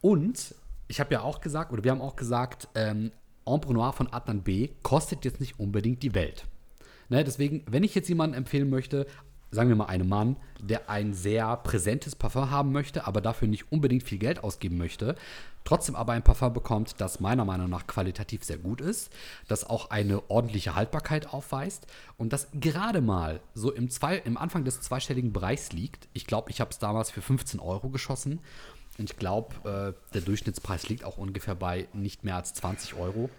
[0.00, 0.54] Und
[0.86, 3.12] ich habe ja auch gesagt, oder wir haben auch gesagt, ähm,
[3.44, 6.46] Ombre Noir von Adnan B kostet jetzt nicht unbedingt die Welt.
[7.08, 9.06] Ne, deswegen, wenn ich jetzt jemanden empfehlen möchte,
[9.50, 13.72] sagen wir mal einen Mann, der ein sehr präsentes Parfum haben möchte, aber dafür nicht
[13.72, 15.14] unbedingt viel Geld ausgeben möchte,
[15.64, 19.12] trotzdem aber ein Parfum bekommt, das meiner Meinung nach qualitativ sehr gut ist,
[19.48, 24.64] das auch eine ordentliche Haltbarkeit aufweist und das gerade mal so im, zwei, im Anfang
[24.64, 26.08] des zweistelligen Bereichs liegt.
[26.12, 28.40] Ich glaube, ich habe es damals für 15 Euro geschossen
[28.98, 33.30] und ich glaube, äh, der Durchschnittspreis liegt auch ungefähr bei nicht mehr als 20 Euro.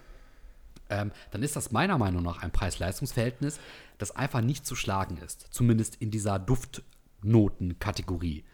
[0.90, 3.58] Ähm, dann ist das meiner Meinung nach ein Preis-Leistungs-Verhältnis,
[3.98, 5.46] das einfach nicht zu schlagen ist.
[5.50, 8.44] Zumindest in dieser Duftnoten-Kategorie.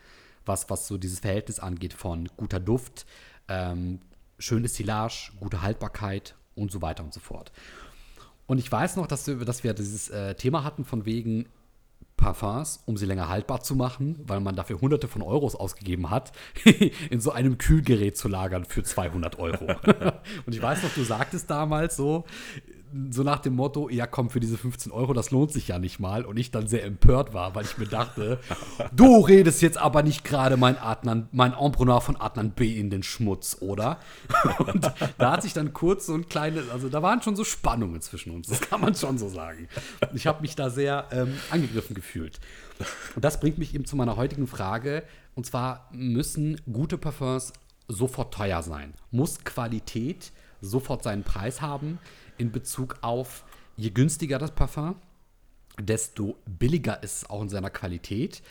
[0.45, 3.05] Was, was so dieses Verhältnis angeht von guter Duft,
[3.49, 4.01] ähm,
[4.39, 7.53] schönes Silage, gute Haltbarkeit und so weiter und so fort.
[8.47, 11.49] Und ich weiß noch, dass wir, dass wir dieses äh, Thema hatten von wegen
[12.17, 16.33] Parfums, um sie länger haltbar zu machen, weil man dafür hunderte von Euros ausgegeben hat,
[17.11, 19.67] in so einem Kühlgerät zu lagern für 200 Euro.
[20.47, 22.25] und ich weiß noch, du sagtest damals so,
[23.11, 25.99] so nach dem Motto, ja komm, für diese 15 Euro, das lohnt sich ja nicht
[25.99, 26.25] mal.
[26.25, 28.39] Und ich dann sehr empört war, weil ich mir dachte,
[28.93, 33.03] du redest jetzt aber nicht gerade mein Adnan, mein Empreneur von Adnan B in den
[33.03, 33.99] Schmutz, oder?
[34.59, 38.01] Und da hat sich dann kurz so ein kleines, also da waren schon so Spannungen
[38.01, 39.69] zwischen uns, das kann man schon so sagen.
[40.15, 42.41] Ich habe mich da sehr ähm, angegriffen gefühlt.
[43.15, 45.03] Und das bringt mich eben zu meiner heutigen Frage.
[45.35, 47.53] Und zwar müssen gute Parfums
[47.89, 48.95] sofort teuer sein?
[49.11, 51.99] Muss Qualität sofort seinen Preis haben?
[52.39, 53.45] In Bezug auf,
[53.77, 54.97] je günstiger das Parfum,
[55.79, 58.43] desto billiger ist es auch in seiner Qualität.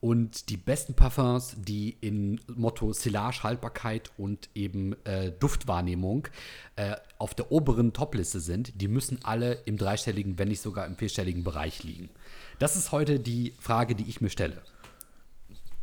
[0.00, 6.26] Und die besten Parfums, die in Motto Silage, Haltbarkeit und eben äh, Duftwahrnehmung
[6.76, 10.96] äh, auf der oberen Topliste sind, die müssen alle im dreistelligen, wenn nicht sogar im
[10.96, 12.08] vierstelligen Bereich liegen.
[12.58, 14.62] Das ist heute die Frage, die ich mir stelle.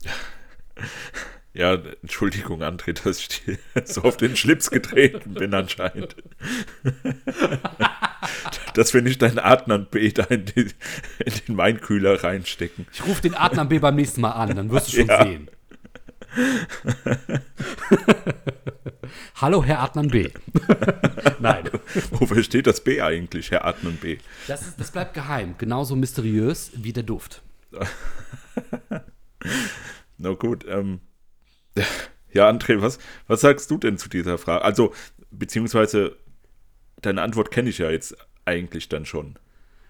[1.58, 6.16] Ja, Entschuldigung, André, dass ich dir so auf den Schlips getreten bin anscheinend.
[8.76, 10.68] dass wir nicht deinen Adnan B da in, die,
[11.26, 12.86] in den Weinkühler reinstecken.
[12.94, 15.24] Ich rufe den Adnan B beim nächsten Mal an, dann wirst du schon ja.
[15.24, 15.50] sehen.
[19.42, 20.30] Hallo, Herr Adnan B.
[21.40, 21.72] Nein.
[22.12, 24.20] Wofür steht das B eigentlich, Herr Adnan B?
[24.48, 27.42] Das, ist, das bleibt geheim, genauso mysteriös wie der Duft.
[30.20, 31.02] Na gut, ähm,
[32.34, 34.64] Ja, André, was, was sagst du denn zu dieser Frage?
[34.64, 34.94] Also,
[35.32, 36.18] beziehungsweise,
[37.02, 39.40] deine Antwort kenne ich ja jetzt eigentlich dann schon.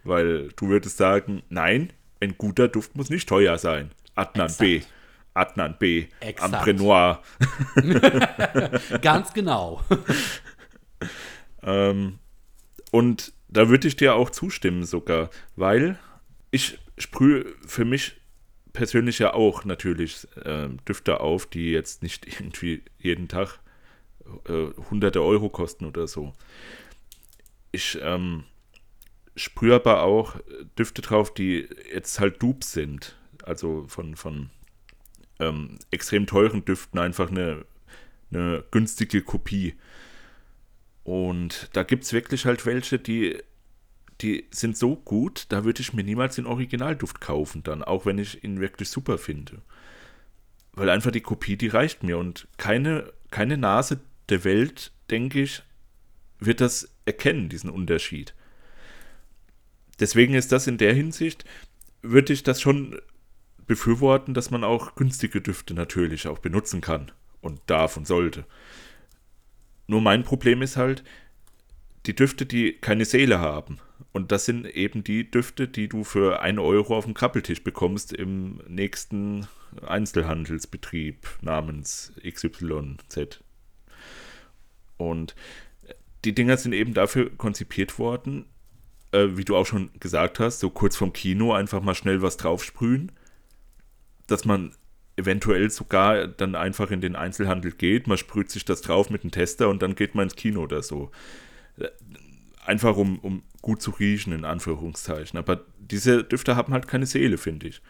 [0.04, 3.92] Weil du würdest sagen, nein, ein guter Duft muss nicht teuer sein.
[4.16, 4.60] Adnan Exakt.
[4.60, 4.82] B.
[5.34, 6.08] Adnan B.
[6.20, 6.54] Exakt.
[6.54, 7.24] Ambre Noir.
[9.02, 9.84] Ganz genau.
[11.64, 12.20] ähm,
[12.92, 16.00] und da würde ich dir auch zustimmen sogar, weil
[16.52, 18.20] ich sprühe für mich
[18.78, 23.60] persönlich ja auch natürlich äh, Düfte auf, die jetzt nicht irgendwie jeden Tag
[24.48, 26.34] äh, hunderte Euro kosten oder so.
[27.72, 28.44] Ich ähm,
[29.36, 30.36] sprühe aber auch
[30.78, 33.18] Düfte drauf, die jetzt halt Dupes sind.
[33.44, 34.52] Also von, von
[35.40, 37.66] ähm, extrem teuren Düften einfach eine,
[38.32, 39.76] eine günstige Kopie.
[41.04, 43.42] Und da gibt es wirklich halt welche, die
[44.22, 48.18] die sind so gut, da würde ich mir niemals den Originalduft kaufen dann, auch wenn
[48.18, 49.62] ich ihn wirklich super finde.
[50.74, 54.00] Weil einfach die Kopie, die reicht mir und keine, keine Nase
[54.30, 55.64] der Welt, denke ich,
[56.40, 58.34] wird das erkennen, diesen Unterschied.
[60.00, 61.46] Deswegen ist das in der Hinsicht,
[62.02, 63.00] würde ich das schon
[63.66, 68.46] befürworten, dass man auch günstige Düfte natürlich auch benutzen kann und darf und sollte.
[69.88, 71.04] Nur mein Problem ist halt,
[72.08, 73.80] die Düfte, die keine Seele haben.
[74.14, 78.14] Und das sind eben die Düfte, die du für 1 Euro auf dem Krabbeltisch bekommst
[78.14, 79.48] im nächsten
[79.86, 83.44] Einzelhandelsbetrieb namens XYZ.
[84.98, 85.36] Und
[86.26, 88.46] die Dinger sind eben dafür konzipiert worden,
[89.12, 92.38] äh, wie du auch schon gesagt hast, so kurz vom Kino einfach mal schnell was
[92.38, 93.12] draufsprühen,
[94.26, 94.74] dass man
[95.16, 99.32] eventuell sogar dann einfach in den Einzelhandel geht, man sprüht sich das drauf mit einem
[99.32, 101.12] Tester und dann geht man ins Kino oder so.
[102.66, 105.38] Einfach um, um gut zu riechen, in Anführungszeichen.
[105.38, 107.82] Aber diese Düfte haben halt keine Seele, finde ich.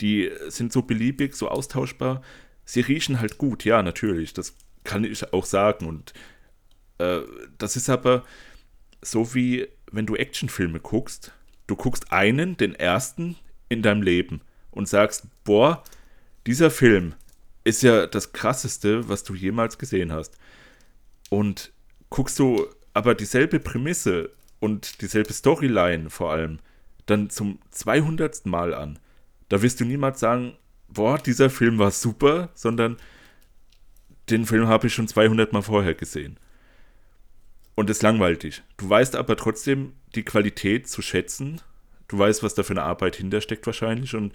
[0.00, 2.22] Die sind so beliebig, so austauschbar.
[2.64, 4.34] Sie riechen halt gut, ja, natürlich.
[4.34, 5.86] Das kann ich auch sagen.
[5.86, 6.12] Und
[6.98, 7.20] äh,
[7.58, 8.24] das ist aber
[9.02, 11.32] so wie wenn du Actionfilme guckst.
[11.66, 13.36] Du guckst einen, den ersten
[13.68, 14.40] in deinem Leben
[14.70, 15.82] und sagst, boah,
[16.46, 17.14] dieser Film
[17.64, 20.36] ist ja das krasseste, was du jemals gesehen hast.
[21.28, 21.72] Und
[22.08, 22.66] guckst du
[23.00, 26.58] aber dieselbe Prämisse und dieselbe Storyline vor allem
[27.06, 28.44] dann zum 200.
[28.44, 28.98] Mal an,
[29.48, 32.98] da wirst du niemals sagen, boah, dieser Film war super, sondern
[34.28, 36.38] den Film habe ich schon 200 Mal vorher gesehen.
[37.74, 38.62] Und es langweilt dich.
[38.76, 41.62] Du weißt aber trotzdem die Qualität zu schätzen.
[42.06, 44.34] Du weißt, was da für eine Arbeit hintersteckt wahrscheinlich und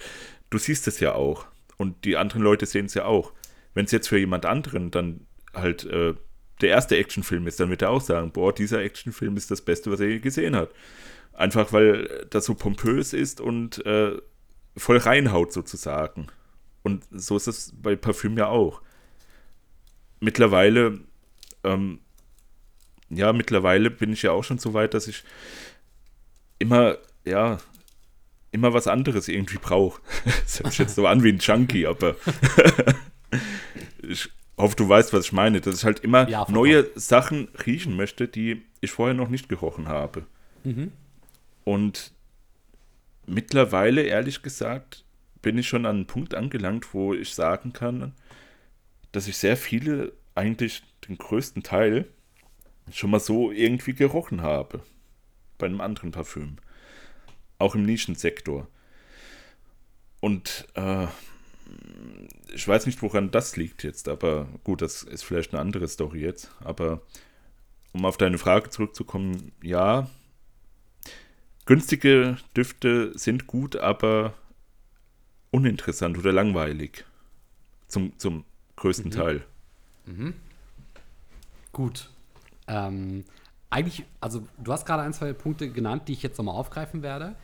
[0.50, 1.46] du siehst es ja auch.
[1.78, 3.32] Und die anderen Leute sehen es ja auch.
[3.76, 6.16] Wenn es jetzt für jemand anderen dann halt äh,
[6.62, 9.92] der erste Actionfilm ist, dann wird er auch sagen, boah, dieser Actionfilm ist das Beste,
[9.92, 10.72] was er je gesehen hat.
[11.34, 14.18] Einfach weil das so pompös ist und äh,
[14.78, 16.28] voll reinhaut sozusagen.
[16.84, 18.82] Und so ist es bei Parfüm ja auch.
[20.22, 21.02] Mittlerweile
[21.64, 22.00] ähm,
[23.10, 25.24] ja, mittlerweile bin ich ja auch schon so weit, dass ich
[26.60, 27.58] immer, ja,
[28.52, 30.02] immer was anderes irgendwie brauche.
[30.44, 32.16] Das hört sich jetzt so an wie ein Junkie, aber
[34.02, 35.62] ich hoffe, du weißt, was ich meine.
[35.62, 39.88] Dass ich halt immer ja, neue Sachen riechen möchte, die ich vorher noch nicht gerochen
[39.88, 40.26] habe.
[40.64, 40.92] Mhm.
[41.64, 42.12] Und
[43.26, 45.04] mittlerweile, ehrlich gesagt,
[45.42, 48.14] bin ich schon an einen Punkt angelangt, wo ich sagen kann,
[49.12, 52.08] dass ich sehr viele, eigentlich den größten Teil,
[52.92, 54.82] schon mal so irgendwie gerochen habe.
[55.58, 56.58] Bei einem anderen Parfüm.
[57.58, 58.68] Auch im Nischensektor.
[60.20, 61.08] Und äh,
[62.54, 66.20] ich weiß nicht, woran das liegt jetzt, aber gut, das ist vielleicht eine andere Story
[66.22, 66.50] jetzt.
[66.64, 67.02] Aber
[67.94, 70.10] um auf deine Frage zurückzukommen, ja,
[71.66, 74.34] günstige Düfte sind gut, aber
[75.52, 77.06] uninteressant oder langweilig.
[77.88, 79.12] Zum, zum größten mhm.
[79.12, 79.46] Teil.
[80.06, 80.34] Mhm.
[81.72, 82.10] Gut.
[82.68, 83.26] Ähm,
[83.70, 87.36] eigentlich, also du hast gerade ein, zwei Punkte genannt, die ich jetzt nochmal aufgreifen werde.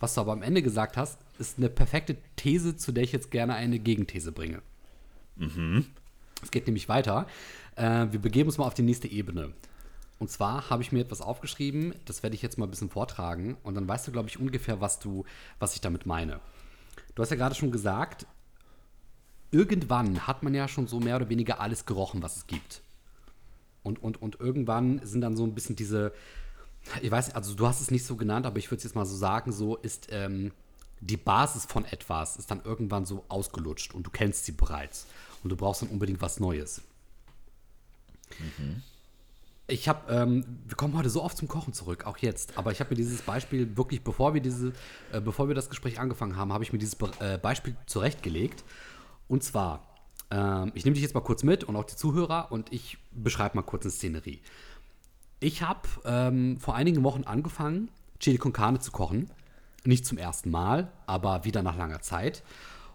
[0.00, 3.30] Was du aber am Ende gesagt hast, ist eine perfekte These, zu der ich jetzt
[3.30, 4.62] gerne eine Gegenthese bringe.
[5.36, 5.86] Mhm.
[6.42, 7.26] Es geht nämlich weiter.
[7.76, 9.52] Äh, wir begeben uns mal auf die nächste Ebene.
[10.18, 13.56] Und zwar habe ich mir etwas aufgeschrieben, das werde ich jetzt mal ein bisschen vortragen
[13.62, 15.24] und dann weißt du, glaube ich, ungefähr, was du,
[15.60, 16.40] was ich damit meine.
[17.14, 18.26] Du hast ja gerade schon gesagt,
[19.52, 22.82] irgendwann hat man ja schon so mehr oder weniger alles gerochen, was es gibt.
[23.84, 26.12] Und, und, und irgendwann sind dann so ein bisschen diese,
[27.00, 29.06] ich weiß, also du hast es nicht so genannt, aber ich würde es jetzt mal
[29.06, 30.50] so sagen, so ist ähm,
[31.00, 35.06] die Basis von etwas ist dann irgendwann so ausgelutscht und du kennst sie bereits
[35.42, 36.82] und du brauchst dann unbedingt was Neues.
[38.38, 38.82] Mhm.
[39.70, 42.56] Ich habe, ähm, wir kommen heute so oft zum Kochen zurück, auch jetzt.
[42.56, 44.72] Aber ich habe mir dieses Beispiel wirklich, bevor wir diese,
[45.12, 48.64] äh, bevor wir das Gespräch angefangen haben, habe ich mir dieses Be äh, Beispiel zurechtgelegt.
[49.28, 49.88] Und zwar
[50.30, 53.56] ähm, ich nehme dich jetzt mal kurz mit und auch die Zuhörer und ich beschreibe
[53.56, 54.40] mal kurz eine Szenerie.
[55.40, 59.30] Ich habe ähm, vor einigen Wochen angefangen, Chili con Carne zu kochen.
[59.84, 62.42] Nicht zum ersten Mal, aber wieder nach langer Zeit.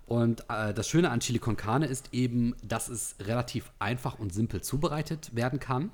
[0.06, 4.34] Und äh, das Schöne an Chili con Carne ist eben, dass es relativ einfach und
[4.34, 5.92] simpel zubereitet werden kann.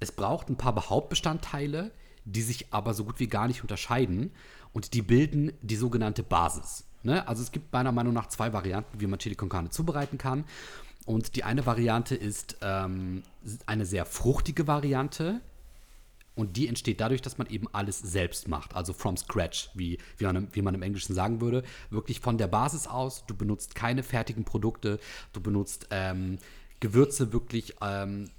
[0.00, 1.90] Es braucht ein paar Hauptbestandteile,
[2.24, 4.30] die sich aber so gut wie gar nicht unterscheiden
[4.72, 6.84] und die bilden die sogenannte Basis.
[7.02, 7.26] Ne?
[7.28, 10.44] Also es gibt meiner Meinung nach zwei Varianten, wie man Chili con Carne zubereiten kann.
[11.06, 13.22] Und die eine Variante ist ähm,
[13.66, 15.40] eine sehr fruchtige Variante.
[16.34, 18.74] Und die entsteht dadurch, dass man eben alles selbst macht.
[18.74, 21.62] Also from scratch, wie, wie, man, wie man im Englischen sagen würde.
[21.90, 23.24] Wirklich von der Basis aus.
[23.26, 24.98] Du benutzt keine fertigen Produkte.
[25.32, 26.38] Du benutzt ähm,
[26.80, 28.30] Gewürze wirklich ähm,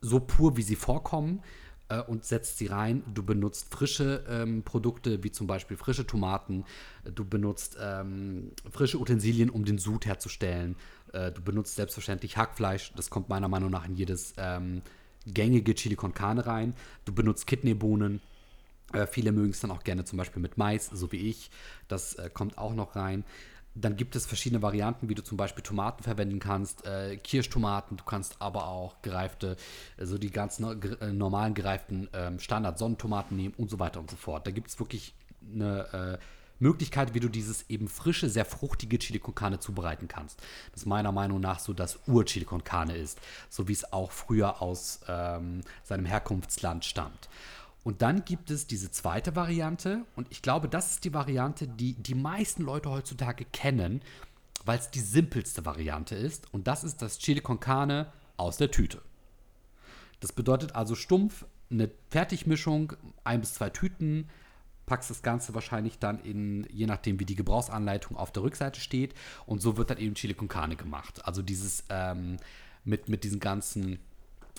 [0.00, 1.42] so pur, wie sie vorkommen
[1.88, 3.02] äh, und setzt sie rein.
[3.12, 6.64] Du benutzt frische ähm, Produkte, wie zum Beispiel frische Tomaten.
[7.14, 10.76] Du benutzt ähm, frische Utensilien, um den Sud herzustellen.
[11.12, 12.92] Äh, du benutzt selbstverständlich Hackfleisch.
[12.96, 14.82] Das kommt meiner Meinung nach in jedes ähm,
[15.26, 16.74] gängige Chili con Carne rein.
[17.04, 18.20] Du benutzt Kidneybohnen.
[18.92, 21.50] Äh, viele mögen es dann auch gerne zum Beispiel mit Mais, so wie ich.
[21.88, 23.24] Das äh, kommt auch noch rein.
[23.74, 28.04] dann gibt es verschiedene Varianten, wie du zum Beispiel Tomaten verwenden kannst, äh, Kirschtomaten, du
[28.04, 29.56] kannst aber auch gereifte,
[29.98, 34.16] also die ganz no äh, normalen gereiften ähm, Standard-Sonnentomaten nehmen und so weiter und so
[34.16, 34.46] fort.
[34.46, 35.14] Da gibt es wirklich
[35.52, 36.24] eine äh,
[36.58, 40.40] Möglichkeit, wie du dieses eben frische, sehr fruchtige Chili con Carne zubereiten kannst.
[40.72, 44.62] Das meiner Meinung nach so das Ur-Chili con Carne ist, so wie es auch früher
[44.62, 47.28] aus ähm, seinem Herkunftsland stammt.
[47.82, 51.94] Und dann gibt es diese zweite Variante und ich glaube, das ist die Variante, die
[51.94, 54.00] die meisten Leute heutzutage kennen,
[54.64, 58.70] weil es die simpelste Variante ist und das ist das Chili con Carne aus der
[58.70, 59.02] Tüte.
[60.20, 64.28] Das bedeutet also stumpf eine Fertigmischung, ein bis zwei Tüten,
[64.86, 69.14] packst das Ganze wahrscheinlich dann in, je nachdem wie die Gebrauchsanleitung auf der Rückseite steht.
[69.46, 71.24] Und so wird dann eben Chili con Carne gemacht.
[71.24, 72.36] Also dieses ähm,
[72.84, 73.98] mit, mit diesen ganzen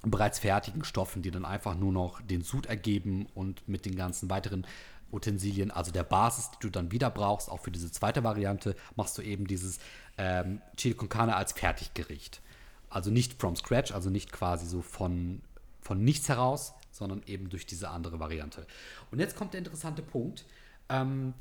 [0.03, 4.29] bereits fertigen Stoffen, die dann einfach nur noch den Sud ergeben und mit den ganzen
[4.29, 4.65] weiteren
[5.11, 9.17] Utensilien, also der Basis, die du dann wieder brauchst, auch für diese zweite Variante, machst
[9.17, 9.79] du eben dieses
[10.17, 12.41] ähm, Chili con Carne als Fertiggericht.
[12.89, 15.41] Also nicht from scratch, also nicht quasi so von,
[15.81, 18.65] von nichts heraus, sondern eben durch diese andere Variante.
[19.11, 20.45] Und jetzt kommt der interessante Punkt.
[20.89, 21.33] Ähm,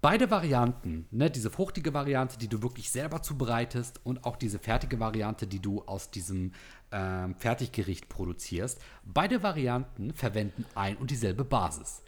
[0.00, 5.00] beide Varianten, ne, diese fruchtige Variante, die du wirklich selber zubereitest und auch diese fertige
[5.00, 6.52] Variante, die du aus diesem
[6.92, 12.02] ähm, Fertiggericht produzierst, beide Varianten verwenden ein und dieselbe Basis.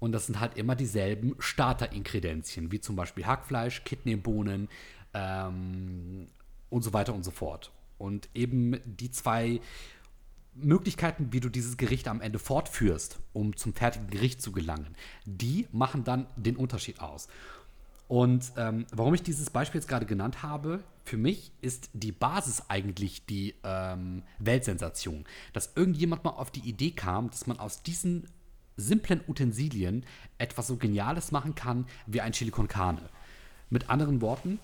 [0.00, 4.68] Und das sind halt immer dieselben Starteringredienzien, wie zum Beispiel Hackfleisch, Kidneybohnen
[5.14, 6.28] ähm,
[6.68, 7.72] und so weiter und so fort.
[7.96, 9.60] Und eben die zwei
[10.54, 15.66] Möglichkeiten, wie du dieses Gericht am Ende fortführst, um zum fertigen Gericht zu gelangen, die
[15.72, 17.28] machen dann den Unterschied aus.
[18.06, 22.64] Und ähm, warum ich dieses Beispiel jetzt gerade genannt habe, für mich ist die Basis
[22.68, 25.24] eigentlich die ähm, Weltsensation.
[25.52, 28.28] Dass irgendjemand mal auf die Idee kam, dass man aus diesen
[28.76, 30.04] simplen Utensilien
[30.38, 33.02] etwas so Geniales machen kann wie ein Chili con Carne.
[33.70, 34.58] Mit anderen Worten,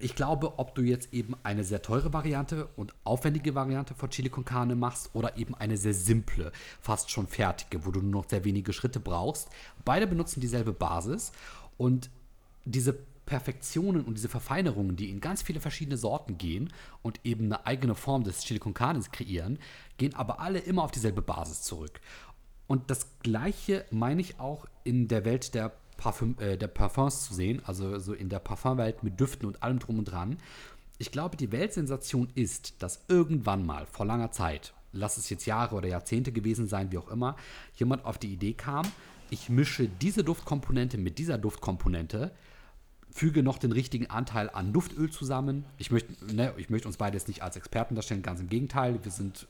[0.00, 4.28] ich glaube, ob du jetzt eben eine sehr teure Variante und aufwendige Variante von Chili
[4.28, 8.28] con Carne machst oder eben eine sehr simple, fast schon fertige, wo du nur noch
[8.28, 9.48] sehr wenige Schritte brauchst,
[9.84, 11.32] beide benutzen dieselbe Basis
[11.76, 12.10] und
[12.64, 17.66] diese Perfektionen und diese Verfeinerungen, die in ganz viele verschiedene Sorten gehen und eben eine
[17.66, 19.58] eigene Form des Chili con Carne kreieren,
[19.98, 22.00] gehen aber alle immer auf dieselbe Basis zurück.
[22.66, 27.34] Und das Gleiche meine ich auch in der Welt der Parfüm, äh, der Parfums zu
[27.34, 30.38] sehen, also so in der Parfumwelt mit Düften und allem drum und dran.
[30.96, 35.76] Ich glaube, die Weltsensation ist, dass irgendwann mal vor langer Zeit, lass es jetzt Jahre
[35.76, 37.36] oder Jahrzehnte gewesen sein, wie auch immer,
[37.74, 38.86] jemand auf die Idee kam,
[39.30, 42.32] ich mische diese Duftkomponente mit dieser Duftkomponente,
[43.10, 45.64] füge noch den richtigen Anteil an Duftöl zusammen.
[45.76, 48.98] Ich möchte, ne, ich möchte uns beide jetzt nicht als Experten darstellen, ganz im Gegenteil.
[49.02, 49.46] Wir sind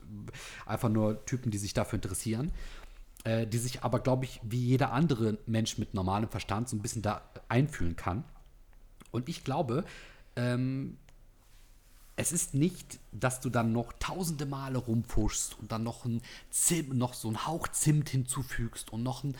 [0.66, 2.52] einfach nur Typen, die sich dafür interessieren
[3.24, 6.82] äh, die sich aber, glaube ich, wie jeder andere Mensch mit normalem Verstand so ein
[6.82, 8.24] bisschen da einfühlen kann.
[9.10, 9.84] Und ich glaube,
[10.36, 10.96] ähm,
[12.18, 16.98] es ist nicht, dass du dann noch tausende Male rumfuschst und dann noch, ein Zim,
[16.98, 19.36] noch so einen Hauch Zimt hinzufügst und noch ein,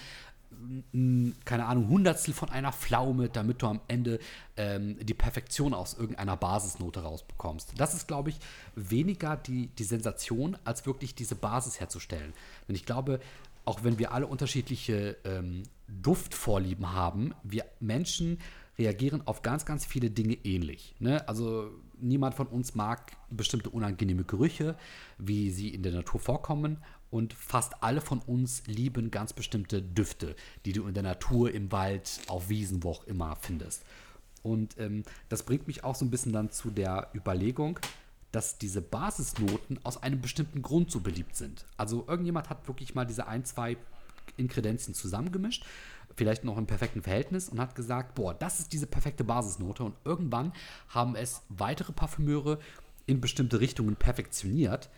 [0.94, 4.20] ein, keine Ahnung, Hundertstel von einer Pflaume, damit du am Ende
[4.56, 7.72] ähm, die Perfektion aus irgendeiner Basisnote rausbekommst.
[7.76, 8.38] Das ist, glaube ich,
[8.76, 12.32] weniger die, die Sensation, als wirklich diese Basis herzustellen.
[12.68, 13.18] Denn ich glaube,
[13.68, 18.38] auch wenn wir alle unterschiedliche ähm, Duftvorlieben haben, wir Menschen
[18.78, 20.94] reagieren auf ganz, ganz viele Dinge ähnlich.
[21.00, 21.28] Ne?
[21.28, 24.74] Also niemand von uns mag bestimmte unangenehme Gerüche,
[25.18, 26.78] wie sie in der Natur vorkommen.
[27.10, 31.70] Und fast alle von uns lieben ganz bestimmte Düfte, die du in der Natur, im
[31.70, 33.84] Wald, auf Wiesen, wo auch immer findest.
[34.42, 37.78] Und ähm, das bringt mich auch so ein bisschen dann zu der Überlegung,
[38.32, 41.66] dass diese Basisnoten aus einem bestimmten Grund so beliebt sind.
[41.76, 43.76] Also irgendjemand hat wirklich mal diese ein, zwei
[44.36, 45.64] Inkredenzien zusammengemischt,
[46.14, 49.84] vielleicht noch im perfekten Verhältnis und hat gesagt, boah, das ist diese perfekte Basisnote.
[49.84, 50.52] Und irgendwann
[50.88, 52.58] haben es weitere Parfümeure
[53.06, 54.90] in bestimmte Richtungen perfektioniert.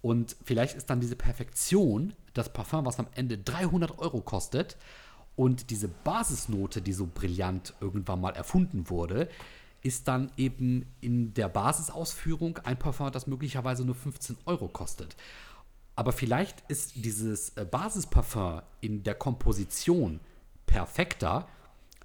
[0.00, 4.76] Und vielleicht ist dann diese Perfektion das Parfum, was am Ende 300 Euro kostet.
[5.34, 9.28] Und diese Basisnote, die so brillant irgendwann mal erfunden wurde,
[9.86, 15.14] ist dann eben in der Basisausführung ein Parfum, das möglicherweise nur 15 Euro kostet.
[15.94, 20.18] Aber vielleicht ist dieses äh, Basisparfum in der Komposition
[20.66, 21.46] perfekter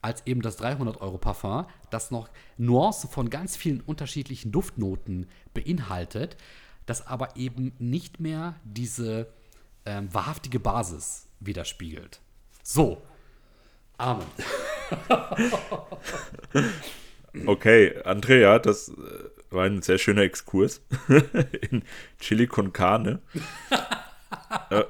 [0.03, 6.37] als eben das 300 Euro Parfum, das noch Nuancen von ganz vielen unterschiedlichen Duftnoten beinhaltet,
[6.85, 9.27] das aber eben nicht mehr diese
[9.85, 12.21] ähm, wahrhaftige Basis widerspiegelt.
[12.61, 13.01] So.
[13.97, 14.25] Amen.
[17.45, 18.93] Okay, Andrea, das äh,
[19.49, 20.81] war ein sehr schöner Exkurs
[21.69, 21.83] in
[22.19, 23.19] Chili con Carne.
[24.69, 24.83] äh,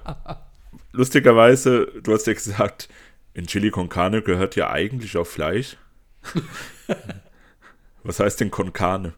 [0.92, 2.90] lustigerweise, du hast ja gesagt,
[3.34, 5.78] in Chili con Carne gehört ja eigentlich auch Fleisch.
[8.04, 9.14] Was heißt denn Konkane?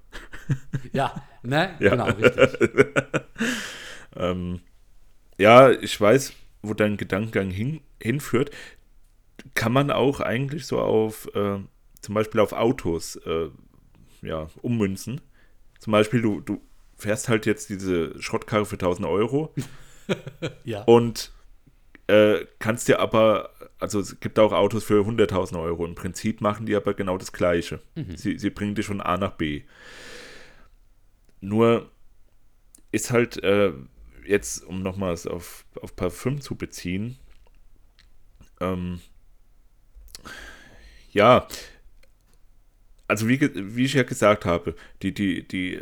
[0.92, 1.76] Ja, ne?
[1.80, 1.92] Ja.
[1.92, 2.70] Genau, richtig.
[4.16, 4.60] ähm,
[5.38, 8.52] ja, ich weiß, wo dein Gedankengang hin, hinführt.
[9.56, 11.60] Kann man auch eigentlich so auf, äh,
[12.04, 13.50] zum Beispiel auf Autos, äh,
[14.22, 15.22] ja, ummünzen.
[15.80, 16.62] Zum Beispiel, du, du
[16.98, 19.54] fährst halt jetzt diese Schrottkarre für 1000 Euro.
[20.66, 20.84] ja.
[20.84, 21.32] Und
[22.08, 25.86] äh, kannst dir aber, also es gibt auch Autos für 100.000 Euro.
[25.86, 27.82] Im Prinzip machen die aber genau das Gleiche.
[27.96, 28.18] Mhm.
[28.18, 29.64] Sie, sie bringen dich von A nach B.
[31.40, 31.90] Nur
[32.92, 33.72] ist halt äh,
[34.26, 37.18] jetzt, um nochmals auf, auf Parfüm zu beziehen,
[38.60, 39.00] ähm,
[41.12, 41.48] ja,
[43.08, 43.40] also wie,
[43.76, 45.80] wie ich ja gesagt habe, die, die, die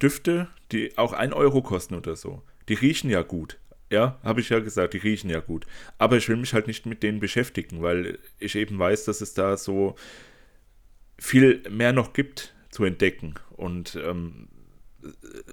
[0.00, 3.58] Düfte, die auch ein Euro kosten oder so, die riechen ja gut.
[3.90, 5.66] Ja, habe ich ja gesagt, die riechen ja gut.
[5.98, 9.34] Aber ich will mich halt nicht mit denen beschäftigen, weil ich eben weiß, dass es
[9.34, 9.96] da so
[11.18, 13.34] viel mehr noch gibt zu entdecken.
[13.50, 14.48] Und ähm,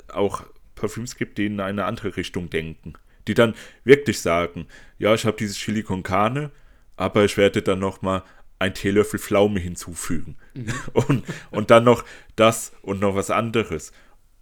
[0.07, 0.45] auch
[0.75, 2.93] Parfüms gibt, die in eine andere Richtung denken.
[3.27, 6.51] Die dann wirklich sagen, ja, ich habe dieses Chili con Carne,
[6.95, 8.23] aber ich werde dann nochmal
[8.59, 10.37] ein Teelöffel Pflaume hinzufügen.
[10.53, 10.73] Mhm.
[10.93, 12.03] Und, und dann noch
[12.35, 13.91] das und noch was anderes.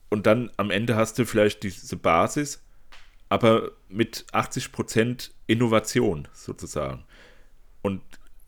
[0.09, 2.63] Und dann am Ende hast du vielleicht diese Basis,
[3.29, 7.03] aber mit 80% Innovation sozusagen.
[7.81, 8.01] Und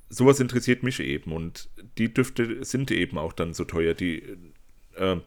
[0.10, 1.34] sowas interessiert mich eben.
[1.34, 3.94] Und die Düfte sind eben auch dann so teuer.
[3.94, 4.24] Die
[4.96, 5.18] äh,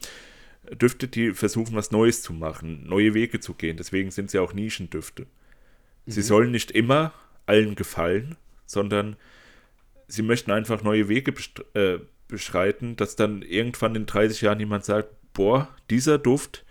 [0.75, 3.77] Düfte, die versuchen, was Neues zu machen, neue Wege zu gehen.
[3.77, 5.23] Deswegen sind sie auch Nischendüfte.
[6.07, 6.11] Mhm.
[6.11, 7.13] Sie sollen nicht immer
[7.47, 8.37] allen gefallen,
[8.67, 9.17] sondern
[10.13, 11.33] sie möchten einfach neue Wege
[11.75, 11.99] äh,
[12.29, 16.67] beschreiten, dass dann irgendwann in 30 Jahren jemand sagt, boah, dieser Duft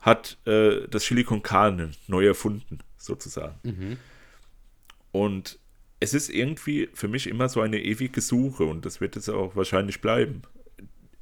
[0.00, 3.54] hat äh, das Chili con Carne neu erfunden, sozusagen.
[3.62, 3.96] Mhm.
[5.12, 5.60] Und
[6.00, 9.54] es ist irgendwie für mich immer so eine ewige Suche und das wird es auch
[9.54, 10.42] wahrscheinlich bleiben.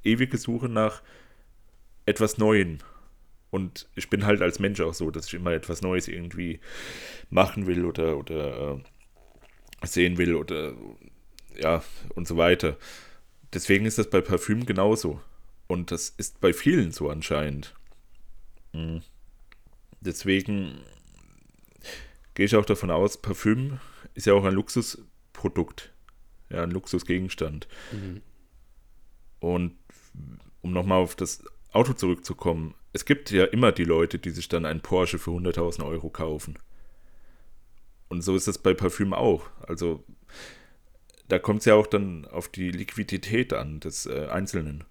[0.03, 1.03] Ewige Suche nach
[2.07, 2.79] etwas Neuem.
[3.51, 6.61] Und ich bin halt als Mensch auch so, dass ich immer etwas Neues irgendwie
[7.29, 8.81] machen will oder, oder
[9.83, 10.73] äh, sehen will oder
[11.61, 11.83] ja
[12.15, 12.77] und so weiter.
[13.53, 15.21] Deswegen ist das bei Parfüm genauso.
[15.67, 17.75] Und das ist bei vielen so anscheinend.
[18.73, 19.03] Mhm.
[20.01, 20.81] Deswegen
[22.35, 23.79] gehe ich auch davon aus, Parfüm
[24.15, 25.93] ist ja auch ein Luxusprodukt,
[26.49, 27.69] ja, ein Luxusgegenstand.
[27.93, 28.23] Mhm.
[29.41, 29.77] Und
[30.63, 34.65] um nochmal auf das Auto zurückzukommen, es gibt ja immer die Leute, die sich dann
[34.65, 36.59] einen Porsche für 100.000 Euro kaufen.
[38.09, 39.49] Und so ist es bei Parfüm auch.
[39.67, 40.05] Also
[41.31, 44.85] da kommt es ja auch dann auf die Liquidität an des äh, Einzelnen.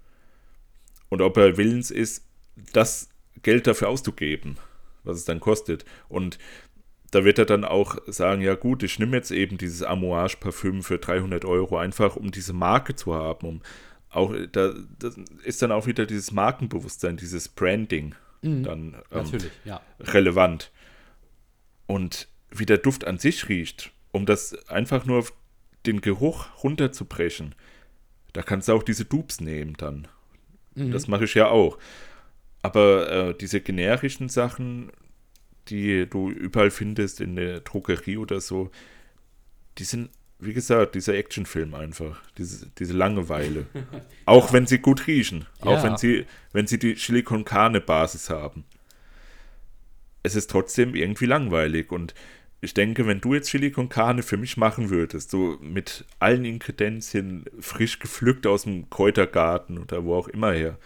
[1.10, 2.26] Und ob er willens ist,
[2.74, 3.10] das
[3.42, 4.58] Geld dafür auszugeben,
[5.04, 5.86] was es dann kostet.
[6.08, 6.38] Und
[7.12, 11.00] da wird er dann auch sagen, ja gut, ich nehme jetzt eben dieses Amouage-Parfüm für
[11.00, 13.62] 300 Euro einfach, um diese Marke zu haben, um
[14.12, 14.74] auch, da
[15.44, 19.26] ist dann auch wieder dieses Markenbewusstsein, dieses Branding mhm, dann ähm,
[19.66, 19.82] ja.
[20.00, 20.72] relevant.
[21.86, 25.34] Und wie der Duft an sich riecht, um das einfach nur auf
[25.86, 27.56] den Geruch runterzubrechen,
[28.34, 30.08] da kannst du auch diese Dupes nehmen dann.
[30.76, 30.92] Mhm.
[30.92, 31.78] Das mache ich ja auch.
[32.62, 34.92] Aber äh, diese generischen Sachen,
[35.70, 38.70] die du überall findest in der Drogerie oder so,
[39.78, 40.10] die sind,
[40.40, 42.22] wie gesagt, dieser Actionfilm einfach.
[42.38, 43.66] Diese, diese Langeweile.
[44.26, 44.54] auch ja.
[44.54, 45.46] wenn sie gut riechen.
[45.60, 45.68] Ja.
[45.68, 48.66] Auch wenn sie, wenn sie die Chili con Carne Basis haben.
[50.22, 52.14] Es ist trotzdem irgendwie langweilig und
[52.62, 56.44] ich denke, wenn du jetzt Chili con Carne für mich machen würdest, so mit allen
[56.44, 60.78] Ingredienzien frisch gepflückt aus dem Kräutergarten oder wo auch immer her,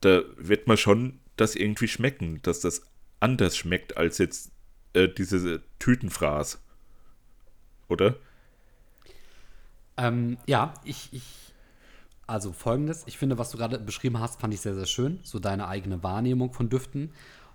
[0.00, 2.82] da wird man schon das irgendwie schmecken, dass das
[3.18, 4.52] anders schmeckt als jetzt
[4.92, 6.60] äh, diese Tütenfraß.
[7.88, 8.16] Oder?
[9.96, 11.24] Ähm, ja, ich, ich,
[12.26, 15.20] also folgendes, ich finde, was du gerade beschrieben hast, fand ich sehr, sehr schön.
[15.22, 17.12] So deine eigene Wahrnehmung von Düften.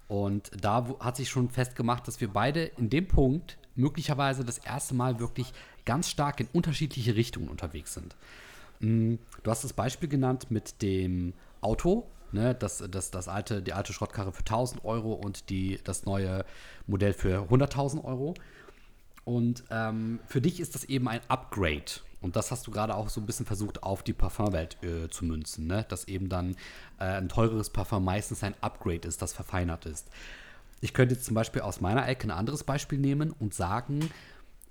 [0.08, 4.94] Und da hat sich schon festgemacht, dass wir beide in dem Punkt möglicherweise das erste
[4.94, 5.52] Mal wirklich
[5.84, 8.16] ganz stark in unterschiedliche Richtungen unterwegs sind.
[8.80, 13.72] Mm, du hast das Beispiel genannt mit dem Auto, Ne, das, das, das alte, die
[13.72, 16.44] alte Schrottkarre für 1000 Euro und die, das neue
[16.86, 18.34] Modell für 100.000 Euro.
[19.24, 21.86] Und ähm, für dich ist das eben ein Upgrade.
[22.26, 25.26] Und das hast du gerade auch so ein bisschen versucht, auf die Parfumwelt äh, zu
[25.26, 25.68] münzen.
[25.68, 25.86] Ne?
[25.88, 26.56] Dass eben dann
[26.98, 30.10] äh, ein teureres Parfum meistens ein Upgrade ist, das verfeinert ist.
[30.82, 34.10] Ich könnte jetzt zum Beispiel aus meiner Ecke ein anderes Beispiel nehmen und sagen,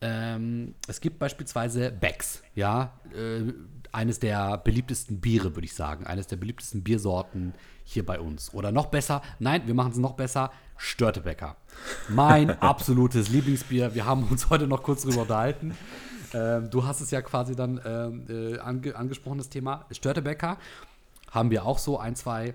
[0.00, 3.52] ähm, es gibt beispielsweise Becks, ja, äh,
[3.92, 8.52] eines der beliebtesten Biere, würde ich sagen, eines der beliebtesten Biersorten hier bei uns.
[8.52, 11.56] Oder noch besser, nein, wir machen es noch besser, Störtebecker.
[12.08, 13.94] Mein absolutes Lieblingsbier.
[13.94, 15.76] Wir haben uns heute noch kurz drüber unterhalten.
[16.34, 20.58] Ähm, du hast es ja quasi dann ähm, äh, ange angesprochen, das Thema Störtebecker
[21.30, 22.54] haben wir auch so ein, zwei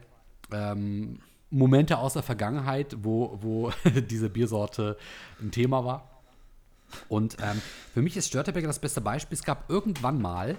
[0.52, 1.20] ähm,
[1.50, 3.72] Momente aus der Vergangenheit, wo, wo
[4.10, 4.98] diese Biersorte
[5.42, 6.10] ein Thema war.
[7.08, 7.62] Und ähm,
[7.94, 9.36] für mich ist Störtebecker das beste Beispiel.
[9.36, 10.58] Es gab irgendwann mal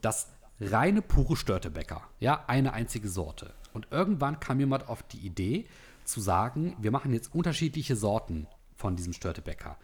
[0.00, 0.28] das
[0.60, 2.02] reine pure Störtebecker.
[2.20, 3.52] Ja, eine einzige Sorte.
[3.72, 5.66] Und irgendwann kam jemand auf die Idee
[6.04, 8.46] zu sagen, wir machen jetzt unterschiedliche Sorten
[8.76, 9.76] von diesem Störtebecker.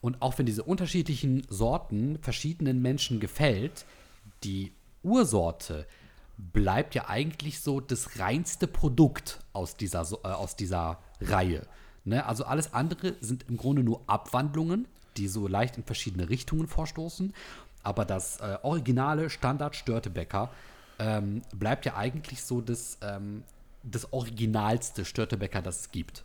[0.00, 3.84] Und auch wenn diese unterschiedlichen Sorten verschiedenen Menschen gefällt,
[4.44, 4.72] die
[5.02, 5.86] Ursorte
[6.38, 11.66] bleibt ja eigentlich so das reinste Produkt aus dieser, äh, aus dieser Reihe.
[12.04, 12.24] Ne?
[12.24, 14.86] Also alles andere sind im Grunde nur Abwandlungen,
[15.16, 17.34] die so leicht in verschiedene Richtungen vorstoßen.
[17.82, 20.50] Aber das äh, originale Standard Störtebecker
[20.98, 23.42] ähm, bleibt ja eigentlich so das, ähm,
[23.82, 26.24] das originalste Störtebecker, das es gibt.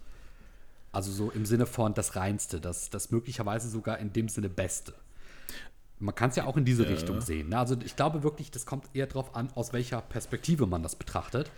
[0.96, 4.94] Also so im Sinne von das Reinste, das, das möglicherweise sogar in dem Sinne Beste.
[6.00, 6.90] Man kann es ja auch in diese ja.
[6.90, 7.50] Richtung sehen.
[7.50, 7.58] Ne?
[7.58, 11.52] Also ich glaube wirklich, das kommt eher darauf an, aus welcher Perspektive man das betrachtet.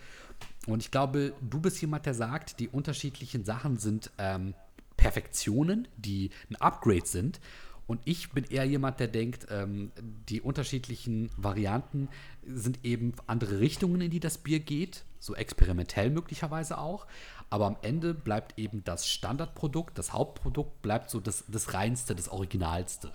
[0.66, 4.54] Und ich glaube, du bist jemand, der sagt, die unterschiedlichen Sachen sind ähm,
[4.96, 7.40] Perfektionen, die ein Upgrade sind.
[7.86, 9.92] Und ich bin eher jemand, der denkt, ähm,
[10.28, 12.08] die unterschiedlichen Varianten
[12.44, 17.06] sind eben andere Richtungen, in die das Bier geht, so experimentell möglicherweise auch.
[17.50, 22.28] Aber am Ende bleibt eben das Standardprodukt, das Hauptprodukt, bleibt so das, das Reinste, das
[22.28, 23.12] Originalste.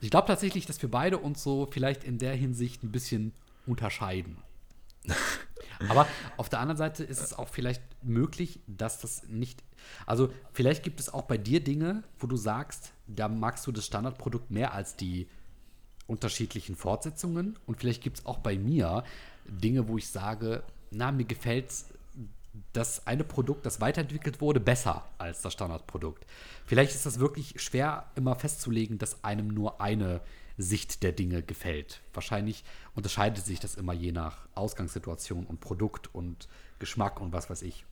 [0.00, 3.32] Ich glaube tatsächlich, dass wir beide uns so vielleicht in der Hinsicht ein bisschen
[3.66, 4.38] unterscheiden.
[5.88, 6.06] Aber
[6.36, 9.62] auf der anderen Seite ist es auch vielleicht möglich, dass das nicht.
[10.06, 13.86] Also, vielleicht gibt es auch bei dir Dinge, wo du sagst, da magst du das
[13.86, 15.28] Standardprodukt mehr als die
[16.06, 17.58] unterschiedlichen Fortsetzungen.
[17.66, 19.04] Und vielleicht gibt es auch bei mir
[19.46, 21.86] Dinge, wo ich sage, na, mir gefällt es
[22.72, 26.26] das eine Produkt, das weiterentwickelt wurde, besser als das Standardprodukt.
[26.64, 30.20] Vielleicht ist das wirklich schwer immer festzulegen, dass einem nur eine
[30.58, 32.00] Sicht der Dinge gefällt.
[32.14, 36.48] Wahrscheinlich unterscheidet sich das immer je nach Ausgangssituation und Produkt und
[36.78, 37.84] Geschmack und was weiß ich.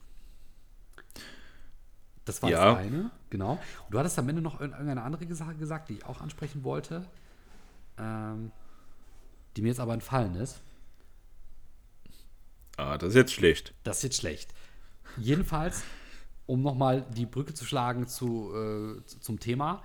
[2.25, 2.73] Das war ja.
[2.73, 3.51] das eine, genau.
[3.51, 7.05] Und du hattest am Ende noch irgendeine andere Sache gesagt, die ich auch ansprechen wollte,
[7.99, 8.51] ähm,
[9.55, 10.59] die mir jetzt aber entfallen ist.
[12.77, 13.73] Ah, das ist jetzt schlecht.
[13.83, 14.53] Das ist jetzt schlecht.
[15.17, 15.83] Jedenfalls,
[16.45, 19.81] um nochmal die Brücke zu schlagen zu, äh, zum Thema.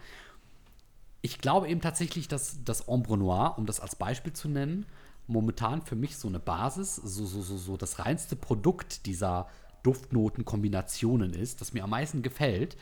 [1.22, 4.86] Ich glaube eben tatsächlich, dass das Ombre Noir, um das als Beispiel zu nennen,
[5.26, 9.48] momentan für mich so eine Basis, so, so, so, so das reinste Produkt dieser
[9.82, 12.76] Duftnotenkombinationen ist, das mir am meisten gefällt.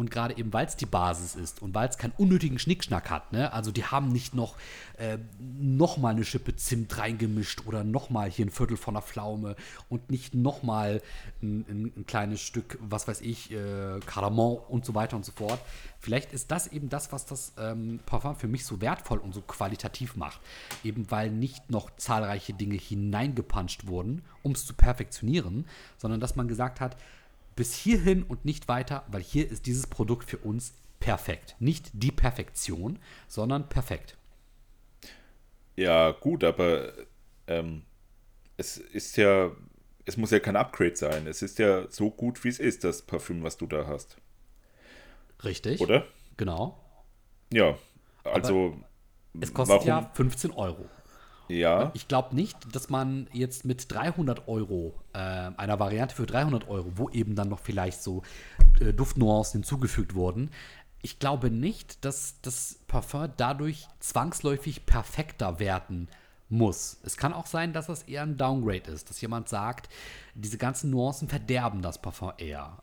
[0.00, 3.34] Und gerade eben, weil es die Basis ist und weil es keinen unnötigen Schnickschnack hat,
[3.34, 3.52] ne?
[3.52, 4.56] Also die haben nicht noch,
[4.96, 9.02] äh, noch mal eine Schippe Zimt reingemischt oder noch mal hier ein Viertel von der
[9.02, 9.56] Pflaume
[9.90, 11.02] und nicht noch mal
[11.42, 15.32] ein, ein, ein kleines Stück, was weiß ich, äh, Kardamom und so weiter und so
[15.32, 15.60] fort.
[15.98, 19.42] Vielleicht ist das eben das, was das ähm, Parfum für mich so wertvoll und so
[19.42, 20.40] qualitativ macht.
[20.82, 25.66] Eben weil nicht noch zahlreiche Dinge hineingepanscht wurden, um es zu perfektionieren,
[25.98, 26.96] sondern dass man gesagt hat,
[27.60, 31.56] bis hierhin und nicht weiter, weil hier ist dieses Produkt für uns perfekt.
[31.58, 32.98] Nicht die Perfektion,
[33.28, 34.16] sondern perfekt.
[35.76, 36.94] Ja, gut, aber
[37.48, 37.82] ähm,
[38.56, 39.50] es ist ja,
[40.06, 41.26] es muss ja kein Upgrade sein.
[41.26, 44.16] Es ist ja so gut, wie es ist, das Parfüm, was du da hast.
[45.44, 45.82] Richtig.
[45.82, 46.06] Oder?
[46.38, 46.82] Genau.
[47.52, 47.76] Ja,
[48.24, 48.74] also.
[49.34, 49.86] Aber es kostet warum?
[49.86, 50.88] ja 15 Euro.
[51.50, 51.90] Ja.
[51.94, 56.92] Ich glaube nicht, dass man jetzt mit 300 Euro, äh, einer Variante für 300 Euro,
[56.96, 58.22] wo eben dann noch vielleicht so
[58.80, 60.50] äh, Duftnuancen hinzugefügt wurden,
[61.02, 66.08] ich glaube nicht, dass das Parfum dadurch zwangsläufig perfekter werden
[66.50, 66.98] muss.
[67.04, 69.88] Es kann auch sein, dass das eher ein Downgrade ist, dass jemand sagt,
[70.34, 72.82] diese ganzen Nuancen verderben das Parfum eher.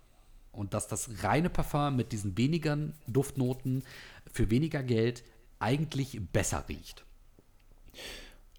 [0.51, 3.83] Und dass das reine Parfum mit diesen wenigen Duftnoten
[4.31, 5.23] für weniger Geld
[5.59, 7.05] eigentlich besser riecht.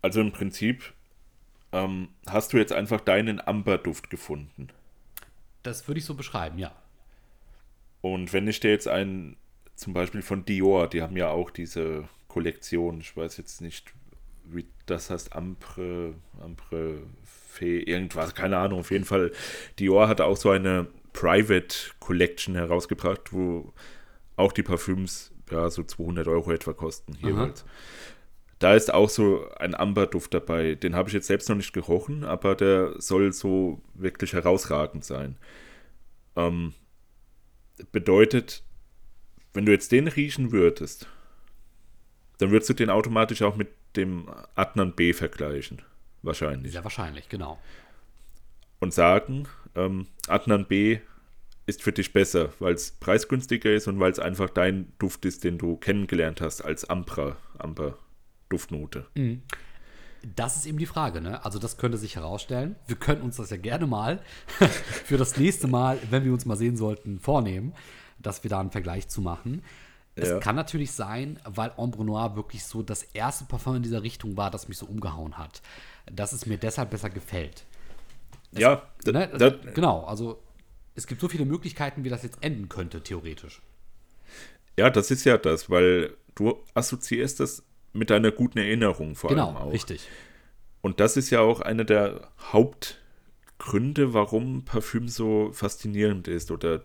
[0.02, 0.92] Also im Prinzip
[1.72, 4.68] ähm, hast du jetzt einfach deinen Amberduft gefunden.
[5.62, 6.72] Das würde ich so beschreiben, ja.
[8.00, 9.36] Und wenn ich dir jetzt einen,
[9.74, 13.92] zum Beispiel von Dior, die haben ja auch diese Kollektion, ich weiß jetzt nicht,
[14.44, 19.32] wie das heißt, Ampre, Ampre Fee, irgendwas, keine Ahnung, auf jeden Fall.
[19.78, 23.72] Dior hat auch so eine Private Collection herausgebracht, wo
[24.36, 27.64] auch die Parfüms ja so 200 Euro etwa kosten jeweils.
[27.64, 27.70] Aha.
[28.58, 30.74] Da ist auch so ein Amberduft dabei.
[30.74, 35.36] Den habe ich jetzt selbst noch nicht gerochen, aber der soll so wirklich herausragend sein.
[36.34, 36.74] Ähm,
[37.92, 38.64] bedeutet,
[39.52, 41.08] wenn du jetzt den riechen würdest,
[42.38, 45.82] dann würdest du den automatisch auch mit dem Adnan B vergleichen.
[46.22, 46.72] Wahrscheinlich.
[46.72, 47.58] Sehr wahrscheinlich, genau.
[48.80, 50.98] Und sagen, ähm, Adnan B
[51.66, 55.44] ist für dich besser, weil es preisgünstiger ist und weil es einfach dein Duft ist,
[55.44, 57.98] den du kennengelernt hast als Ambra, Amber.
[58.48, 59.06] Duftnote.
[59.14, 59.42] Mhm.
[60.34, 61.44] Das ist eben die Frage, ne?
[61.44, 62.74] Also das könnte sich herausstellen.
[62.88, 64.20] Wir können uns das ja gerne mal
[65.04, 67.72] für das nächste Mal, wenn wir uns mal sehen sollten, vornehmen,
[68.18, 69.62] dass wir da einen Vergleich zu machen.
[70.16, 70.40] Es Ja.
[70.40, 74.50] kann natürlich sein, weil Ombre Noir wirklich so das erste Parfum in dieser Richtung war,
[74.50, 75.62] das mich so umgehauen hat,
[76.10, 77.64] dass es mir deshalb besser gefällt.
[78.50, 79.28] ja, da, Ne?
[79.38, 80.42] da, genau, also
[80.96, 83.62] es gibt so viele Möglichkeiten, wie das jetzt enden könnte, theoretisch.
[84.76, 87.62] ja, das ist ja das, weil du assoziierst das
[87.98, 89.72] mit deiner guten Erinnerung vor allem Genau, auch.
[89.72, 90.08] richtig.
[90.80, 96.82] Und das ist ja auch einer der Hauptgründe, warum Parfüm so faszinierend ist oder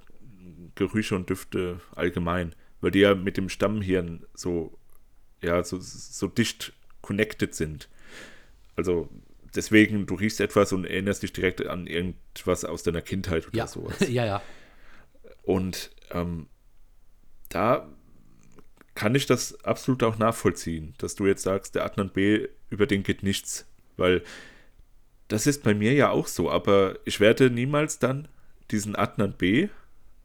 [0.75, 4.77] Gerüche und Düfte allgemein, weil die ja mit dem Stammhirn so,
[5.41, 7.89] ja, so, so dicht connected sind.
[8.75, 9.07] Also
[9.55, 13.67] deswegen, du riechst etwas und erinnerst dich direkt an irgendwas aus deiner Kindheit oder Ja,
[13.67, 13.95] sowas.
[14.09, 14.41] ja, ja.
[15.43, 16.47] Und ähm,
[17.49, 17.87] da
[18.95, 23.03] kann ich das absolut auch nachvollziehen, dass du jetzt sagst, der Adnan B, über den
[23.03, 23.67] geht nichts.
[23.97, 24.23] Weil
[25.27, 28.27] das ist bei mir ja auch so, aber ich werde niemals dann
[28.71, 29.69] diesen Adnan B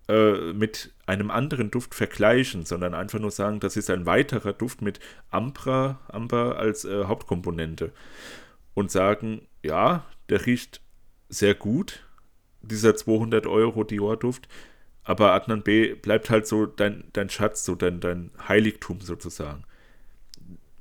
[0.09, 4.83] äh, mit einem anderen Duft vergleichen, sondern einfach nur sagen, das ist ein weiterer Duft
[4.83, 5.01] mit
[5.31, 7.93] Ambra, Amber als äh, Hauptkomponente.
[8.75, 10.81] Und sagen, ja, der riecht
[11.29, 12.07] sehr gut,
[12.63, 14.49] dieser 200 Euro Dior-Duft,
[15.09, 19.65] aber Adnan B bleibt halt so dein, dein Schatz, so dein, dein Heiligtum sozusagen.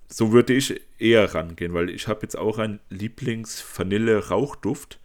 [0.09, 4.99] So würde ich eher rangehen, weil ich habe jetzt auch einen Lieblings-Vanille-Rauchduft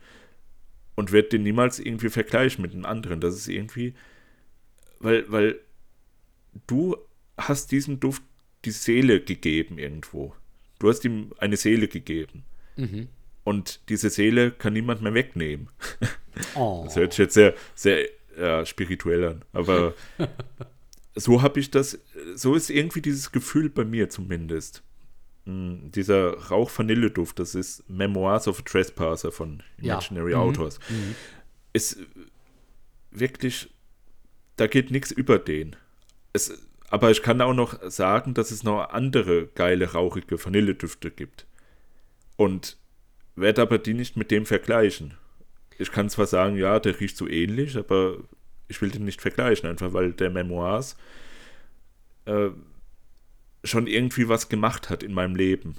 [0.97, 3.21] und werde den niemals irgendwie vergleichen mit einem anderen.
[3.21, 3.95] Das ist irgendwie,
[4.99, 5.61] weil, weil
[6.67, 6.97] du
[7.39, 8.25] hast diesem Duft
[8.65, 10.35] die Seele gegeben irgendwo.
[10.81, 12.43] Du hast ihm eine Seele gegeben.
[12.75, 13.07] Mhm.
[13.45, 15.69] Und diese Seele kann niemand mehr wegnehmen.
[16.57, 16.81] Oh.
[16.87, 18.09] Das hört sich jetzt sehr, sehr
[18.39, 19.45] ja, spirituell an.
[19.53, 19.95] Aber
[21.15, 21.99] so habe ich das,
[22.35, 24.83] so ist irgendwie dieses Gefühl bei mir zumindest.
[25.45, 29.95] Mm, Dieser Rauch-Vanille-Duft, das ist Memoirs of a Trespasser von Ja.
[29.95, 30.41] Imaginary Mhm.
[30.41, 30.79] Authors.
[31.73, 31.99] Ist
[33.11, 33.71] wirklich,
[34.57, 35.77] da geht nichts über den.
[36.33, 36.53] Es,
[36.89, 41.47] aber ich kann auch noch sagen, dass es noch andere geile, rauchige Vanilledüfte gibt.
[42.37, 42.77] Und
[43.35, 45.15] werde aber die nicht mit dem vergleichen.
[45.79, 48.19] Ich kann zwar sagen, ja, der riecht so ähnlich, aber
[48.69, 50.97] ich will den nicht vergleichen, einfach weil der Memoirs
[52.25, 52.51] äh,
[53.65, 55.77] schon irgendwie was gemacht hat in meinem Leben.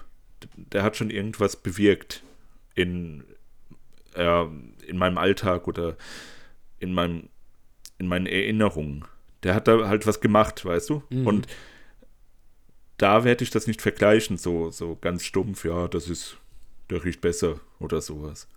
[0.56, 2.24] Der hat schon irgendwas bewirkt
[2.76, 3.24] in,
[4.16, 4.46] äh,
[4.88, 5.98] in meinem Alltag oder
[6.80, 7.30] in, meinem,
[7.98, 9.06] in meinen Erinnerungen.
[9.44, 11.04] Der hat da halt was gemacht, weißt du?
[11.10, 11.28] Mhm.
[11.28, 11.48] Und
[12.98, 16.38] da werde ich das nicht vergleichen, so, so ganz stumpf, ja, das ist,
[16.90, 18.48] der riecht besser oder sowas.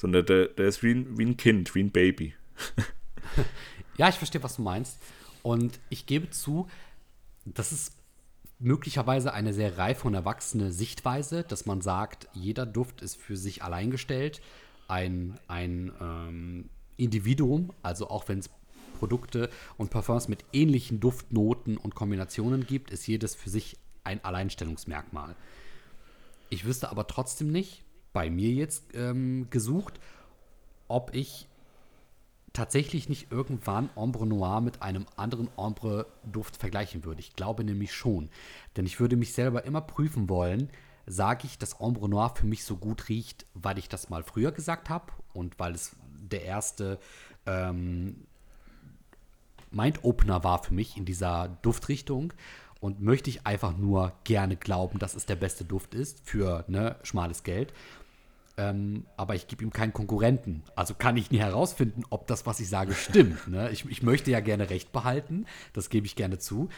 [0.00, 2.34] Sondern der, der ist wie ein, wie ein Kind, wie ein Baby.
[3.96, 4.98] Ja, ich verstehe, was du meinst.
[5.42, 6.68] Und ich gebe zu,
[7.44, 7.92] das ist
[8.58, 13.62] möglicherweise eine sehr reife und erwachsene Sichtweise, dass man sagt, jeder Duft ist für sich
[13.62, 14.40] allein gestellt,
[14.88, 18.48] ein, ein ähm, Individuum, also auch wenn es
[18.98, 25.36] Produkte und Parfums mit ähnlichen Duftnoten und Kombinationen gibt, ist jedes für sich ein Alleinstellungsmerkmal.
[26.48, 30.00] Ich wüsste aber trotzdem nicht, bei mir jetzt ähm, gesucht,
[30.88, 31.46] ob ich
[32.52, 37.20] tatsächlich nicht irgendwann Ombre Noir mit einem anderen Ombre-Duft vergleichen würde.
[37.20, 38.28] Ich glaube nämlich schon.
[38.76, 40.68] Denn ich würde mich selber immer prüfen wollen,
[41.06, 44.52] sage ich, dass Ombre Noir für mich so gut riecht, weil ich das mal früher
[44.52, 45.94] gesagt habe und weil es
[46.30, 46.98] der erste
[47.46, 48.26] ähm,
[49.70, 52.32] Mind-Opener war für mich in dieser Duftrichtung.
[52.80, 56.96] Und möchte ich einfach nur gerne glauben, dass es der beste Duft ist für ne,
[57.02, 57.74] schmales Geld.
[58.60, 60.62] Ähm, aber ich gebe ihm keinen Konkurrenten.
[60.76, 63.38] Also kann ich nie herausfinden, ob das, was ich sage, stimmt.
[63.48, 63.70] Ne?
[63.70, 66.68] Ich, ich möchte ja gerne Recht behalten, das gebe ich gerne zu.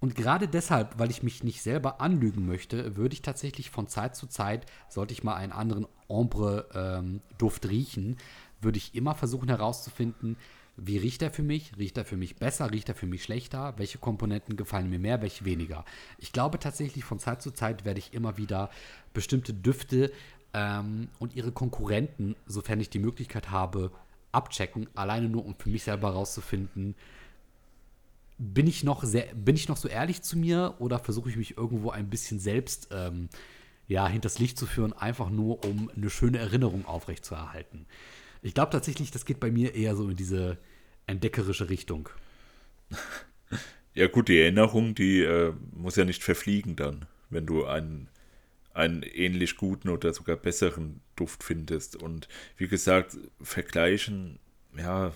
[0.00, 4.16] Und gerade deshalb, weil ich mich nicht selber anlügen möchte, würde ich tatsächlich von Zeit
[4.16, 8.16] zu Zeit, sollte ich mal einen anderen Ombre-Duft riechen,
[8.60, 10.36] würde ich immer versuchen herauszufinden,
[10.80, 11.72] wie riecht er für mich?
[11.76, 12.70] Riecht er für mich besser?
[12.70, 13.74] Riecht er für mich schlechter?
[13.78, 15.20] Welche Komponenten gefallen mir mehr?
[15.22, 15.84] Welche weniger?
[16.18, 18.70] Ich glaube tatsächlich, von Zeit zu Zeit werde ich immer wieder
[19.12, 20.12] bestimmte Düfte
[20.54, 23.90] ähm, und ihre Konkurrenten, sofern ich die Möglichkeit habe,
[24.32, 26.94] abchecken, alleine nur um für mich selber herauszufinden,
[28.38, 31.56] bin ich noch sehr, bin ich noch so ehrlich zu mir oder versuche ich mich
[31.56, 33.28] irgendwo ein bisschen selbst ähm,
[33.88, 37.86] ja, hinters Licht zu führen, einfach nur um eine schöne Erinnerung aufrechtzuerhalten.
[38.42, 40.58] Ich glaube tatsächlich, das geht bei mir eher so in diese
[41.06, 42.08] entdeckerische Richtung.
[43.94, 48.08] Ja, gut, die Erinnerung, die äh, muss ja nicht verfliegen dann, wenn du einen,
[48.78, 51.96] einen ähnlich guten oder sogar besseren Duft findest.
[51.96, 54.38] Und wie gesagt, vergleichen,
[54.76, 55.12] ja,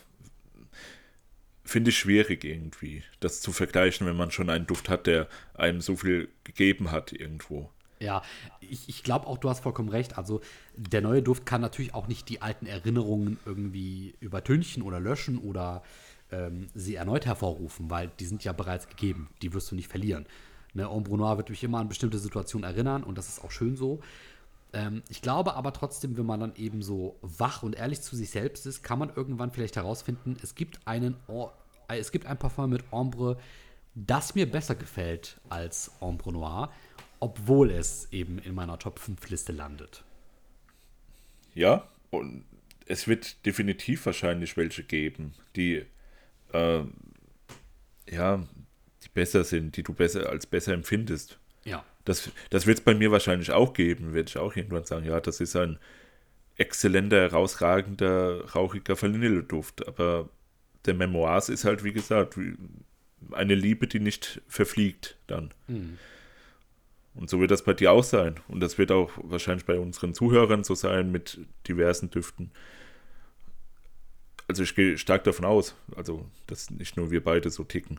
[1.64, 5.80] finde ich schwierig irgendwie, das zu vergleichen, wenn man schon einen Duft hat, der einem
[5.80, 7.70] so viel gegeben hat irgendwo.
[8.00, 8.22] Ja,
[8.60, 10.18] ich, ich glaube auch, du hast vollkommen recht.
[10.18, 10.40] Also
[10.76, 15.84] der neue Duft kann natürlich auch nicht die alten Erinnerungen irgendwie übertünchen oder löschen oder
[16.32, 19.28] ähm, sie erneut hervorrufen, weil die sind ja bereits gegeben.
[19.40, 20.26] Die wirst du nicht verlieren.
[20.74, 23.76] Ne, Ombre Noir wird mich immer an bestimmte Situationen erinnern und das ist auch schön
[23.76, 24.00] so.
[24.72, 28.30] Ähm, ich glaube aber trotzdem, wenn man dann eben so wach und ehrlich zu sich
[28.30, 32.70] selbst ist, kann man irgendwann vielleicht herausfinden, es gibt einen, äh, es gibt ein Parfum
[32.70, 33.38] mit Ombre,
[33.94, 36.72] das mir besser gefällt als Ombre Noir,
[37.20, 40.02] obwohl es eben in meiner Top 5 Liste landet.
[41.54, 42.44] Ja, und
[42.86, 45.84] es wird definitiv wahrscheinlich welche geben, die
[46.52, 46.84] äh,
[48.10, 48.42] ja,
[49.14, 51.38] besser sind, die du besser als besser empfindest.
[51.64, 51.84] Ja.
[52.04, 55.20] Das, das wird es bei mir wahrscheinlich auch geben, werde ich auch irgendwann sagen, ja,
[55.20, 55.78] das ist ein
[56.56, 59.86] exzellenter, herausragender, rauchiger Vanilleduft.
[59.86, 60.28] Aber
[60.84, 62.38] der Memoirs ist halt, wie gesagt,
[63.32, 65.52] eine Liebe, die nicht verfliegt dann.
[65.68, 65.98] Mhm.
[67.14, 68.36] Und so wird das bei dir auch sein.
[68.48, 71.38] Und das wird auch wahrscheinlich bei unseren Zuhörern so sein mit
[71.68, 72.50] diversen Düften.
[74.52, 77.98] Also ich gehe stark davon aus, also dass nicht nur wir beide so ticken.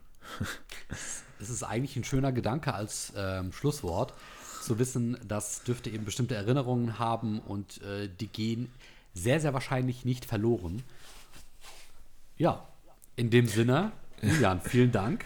[1.39, 4.13] Es ist eigentlich ein schöner Gedanke als ähm, Schlusswort,
[4.61, 8.69] zu wissen, dass Düfte eben bestimmte Erinnerungen haben und äh, die gehen
[9.15, 10.83] sehr, sehr wahrscheinlich nicht verloren.
[12.37, 12.67] Ja,
[13.15, 13.91] in dem Sinne,
[14.21, 15.25] Julian, vielen Dank.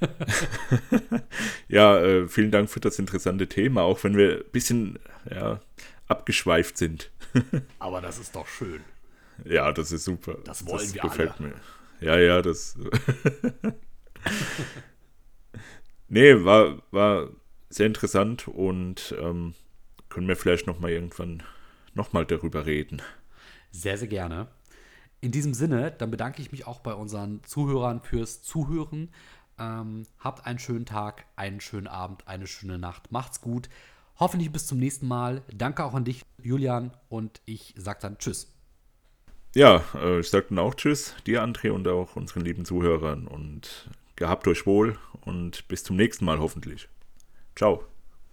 [1.68, 4.98] ja, äh, vielen Dank für das interessante Thema, auch wenn wir ein bisschen
[5.30, 5.60] ja,
[6.08, 7.10] abgeschweift sind.
[7.78, 8.80] Aber das ist doch schön.
[9.44, 10.38] Ja, das ist super.
[10.44, 11.48] Das wollen das wir gefällt alle.
[11.48, 11.54] mir.
[12.00, 12.76] Ja, ja, das.
[16.08, 17.28] nee, war, war
[17.70, 19.54] sehr interessant und ähm,
[20.08, 21.42] können wir vielleicht noch mal irgendwann
[21.94, 23.02] noch mal darüber reden.
[23.70, 24.48] Sehr, sehr gerne.
[25.20, 29.10] In diesem Sinne, dann bedanke ich mich auch bei unseren Zuhörern fürs Zuhören.
[29.58, 33.12] Ähm, habt einen schönen Tag, einen schönen Abend, eine schöne Nacht.
[33.12, 33.68] Macht's gut.
[34.18, 35.42] Hoffentlich bis zum nächsten Mal.
[35.54, 36.92] Danke auch an dich, Julian.
[37.08, 38.51] Und ich sage dann Tschüss.
[39.54, 43.26] Ja, äh, ich sage dann auch Tschüss, dir, André, und auch unseren lieben Zuhörern.
[43.26, 46.88] Und gehabt euch wohl und bis zum nächsten Mal hoffentlich.
[47.54, 47.84] Ciao.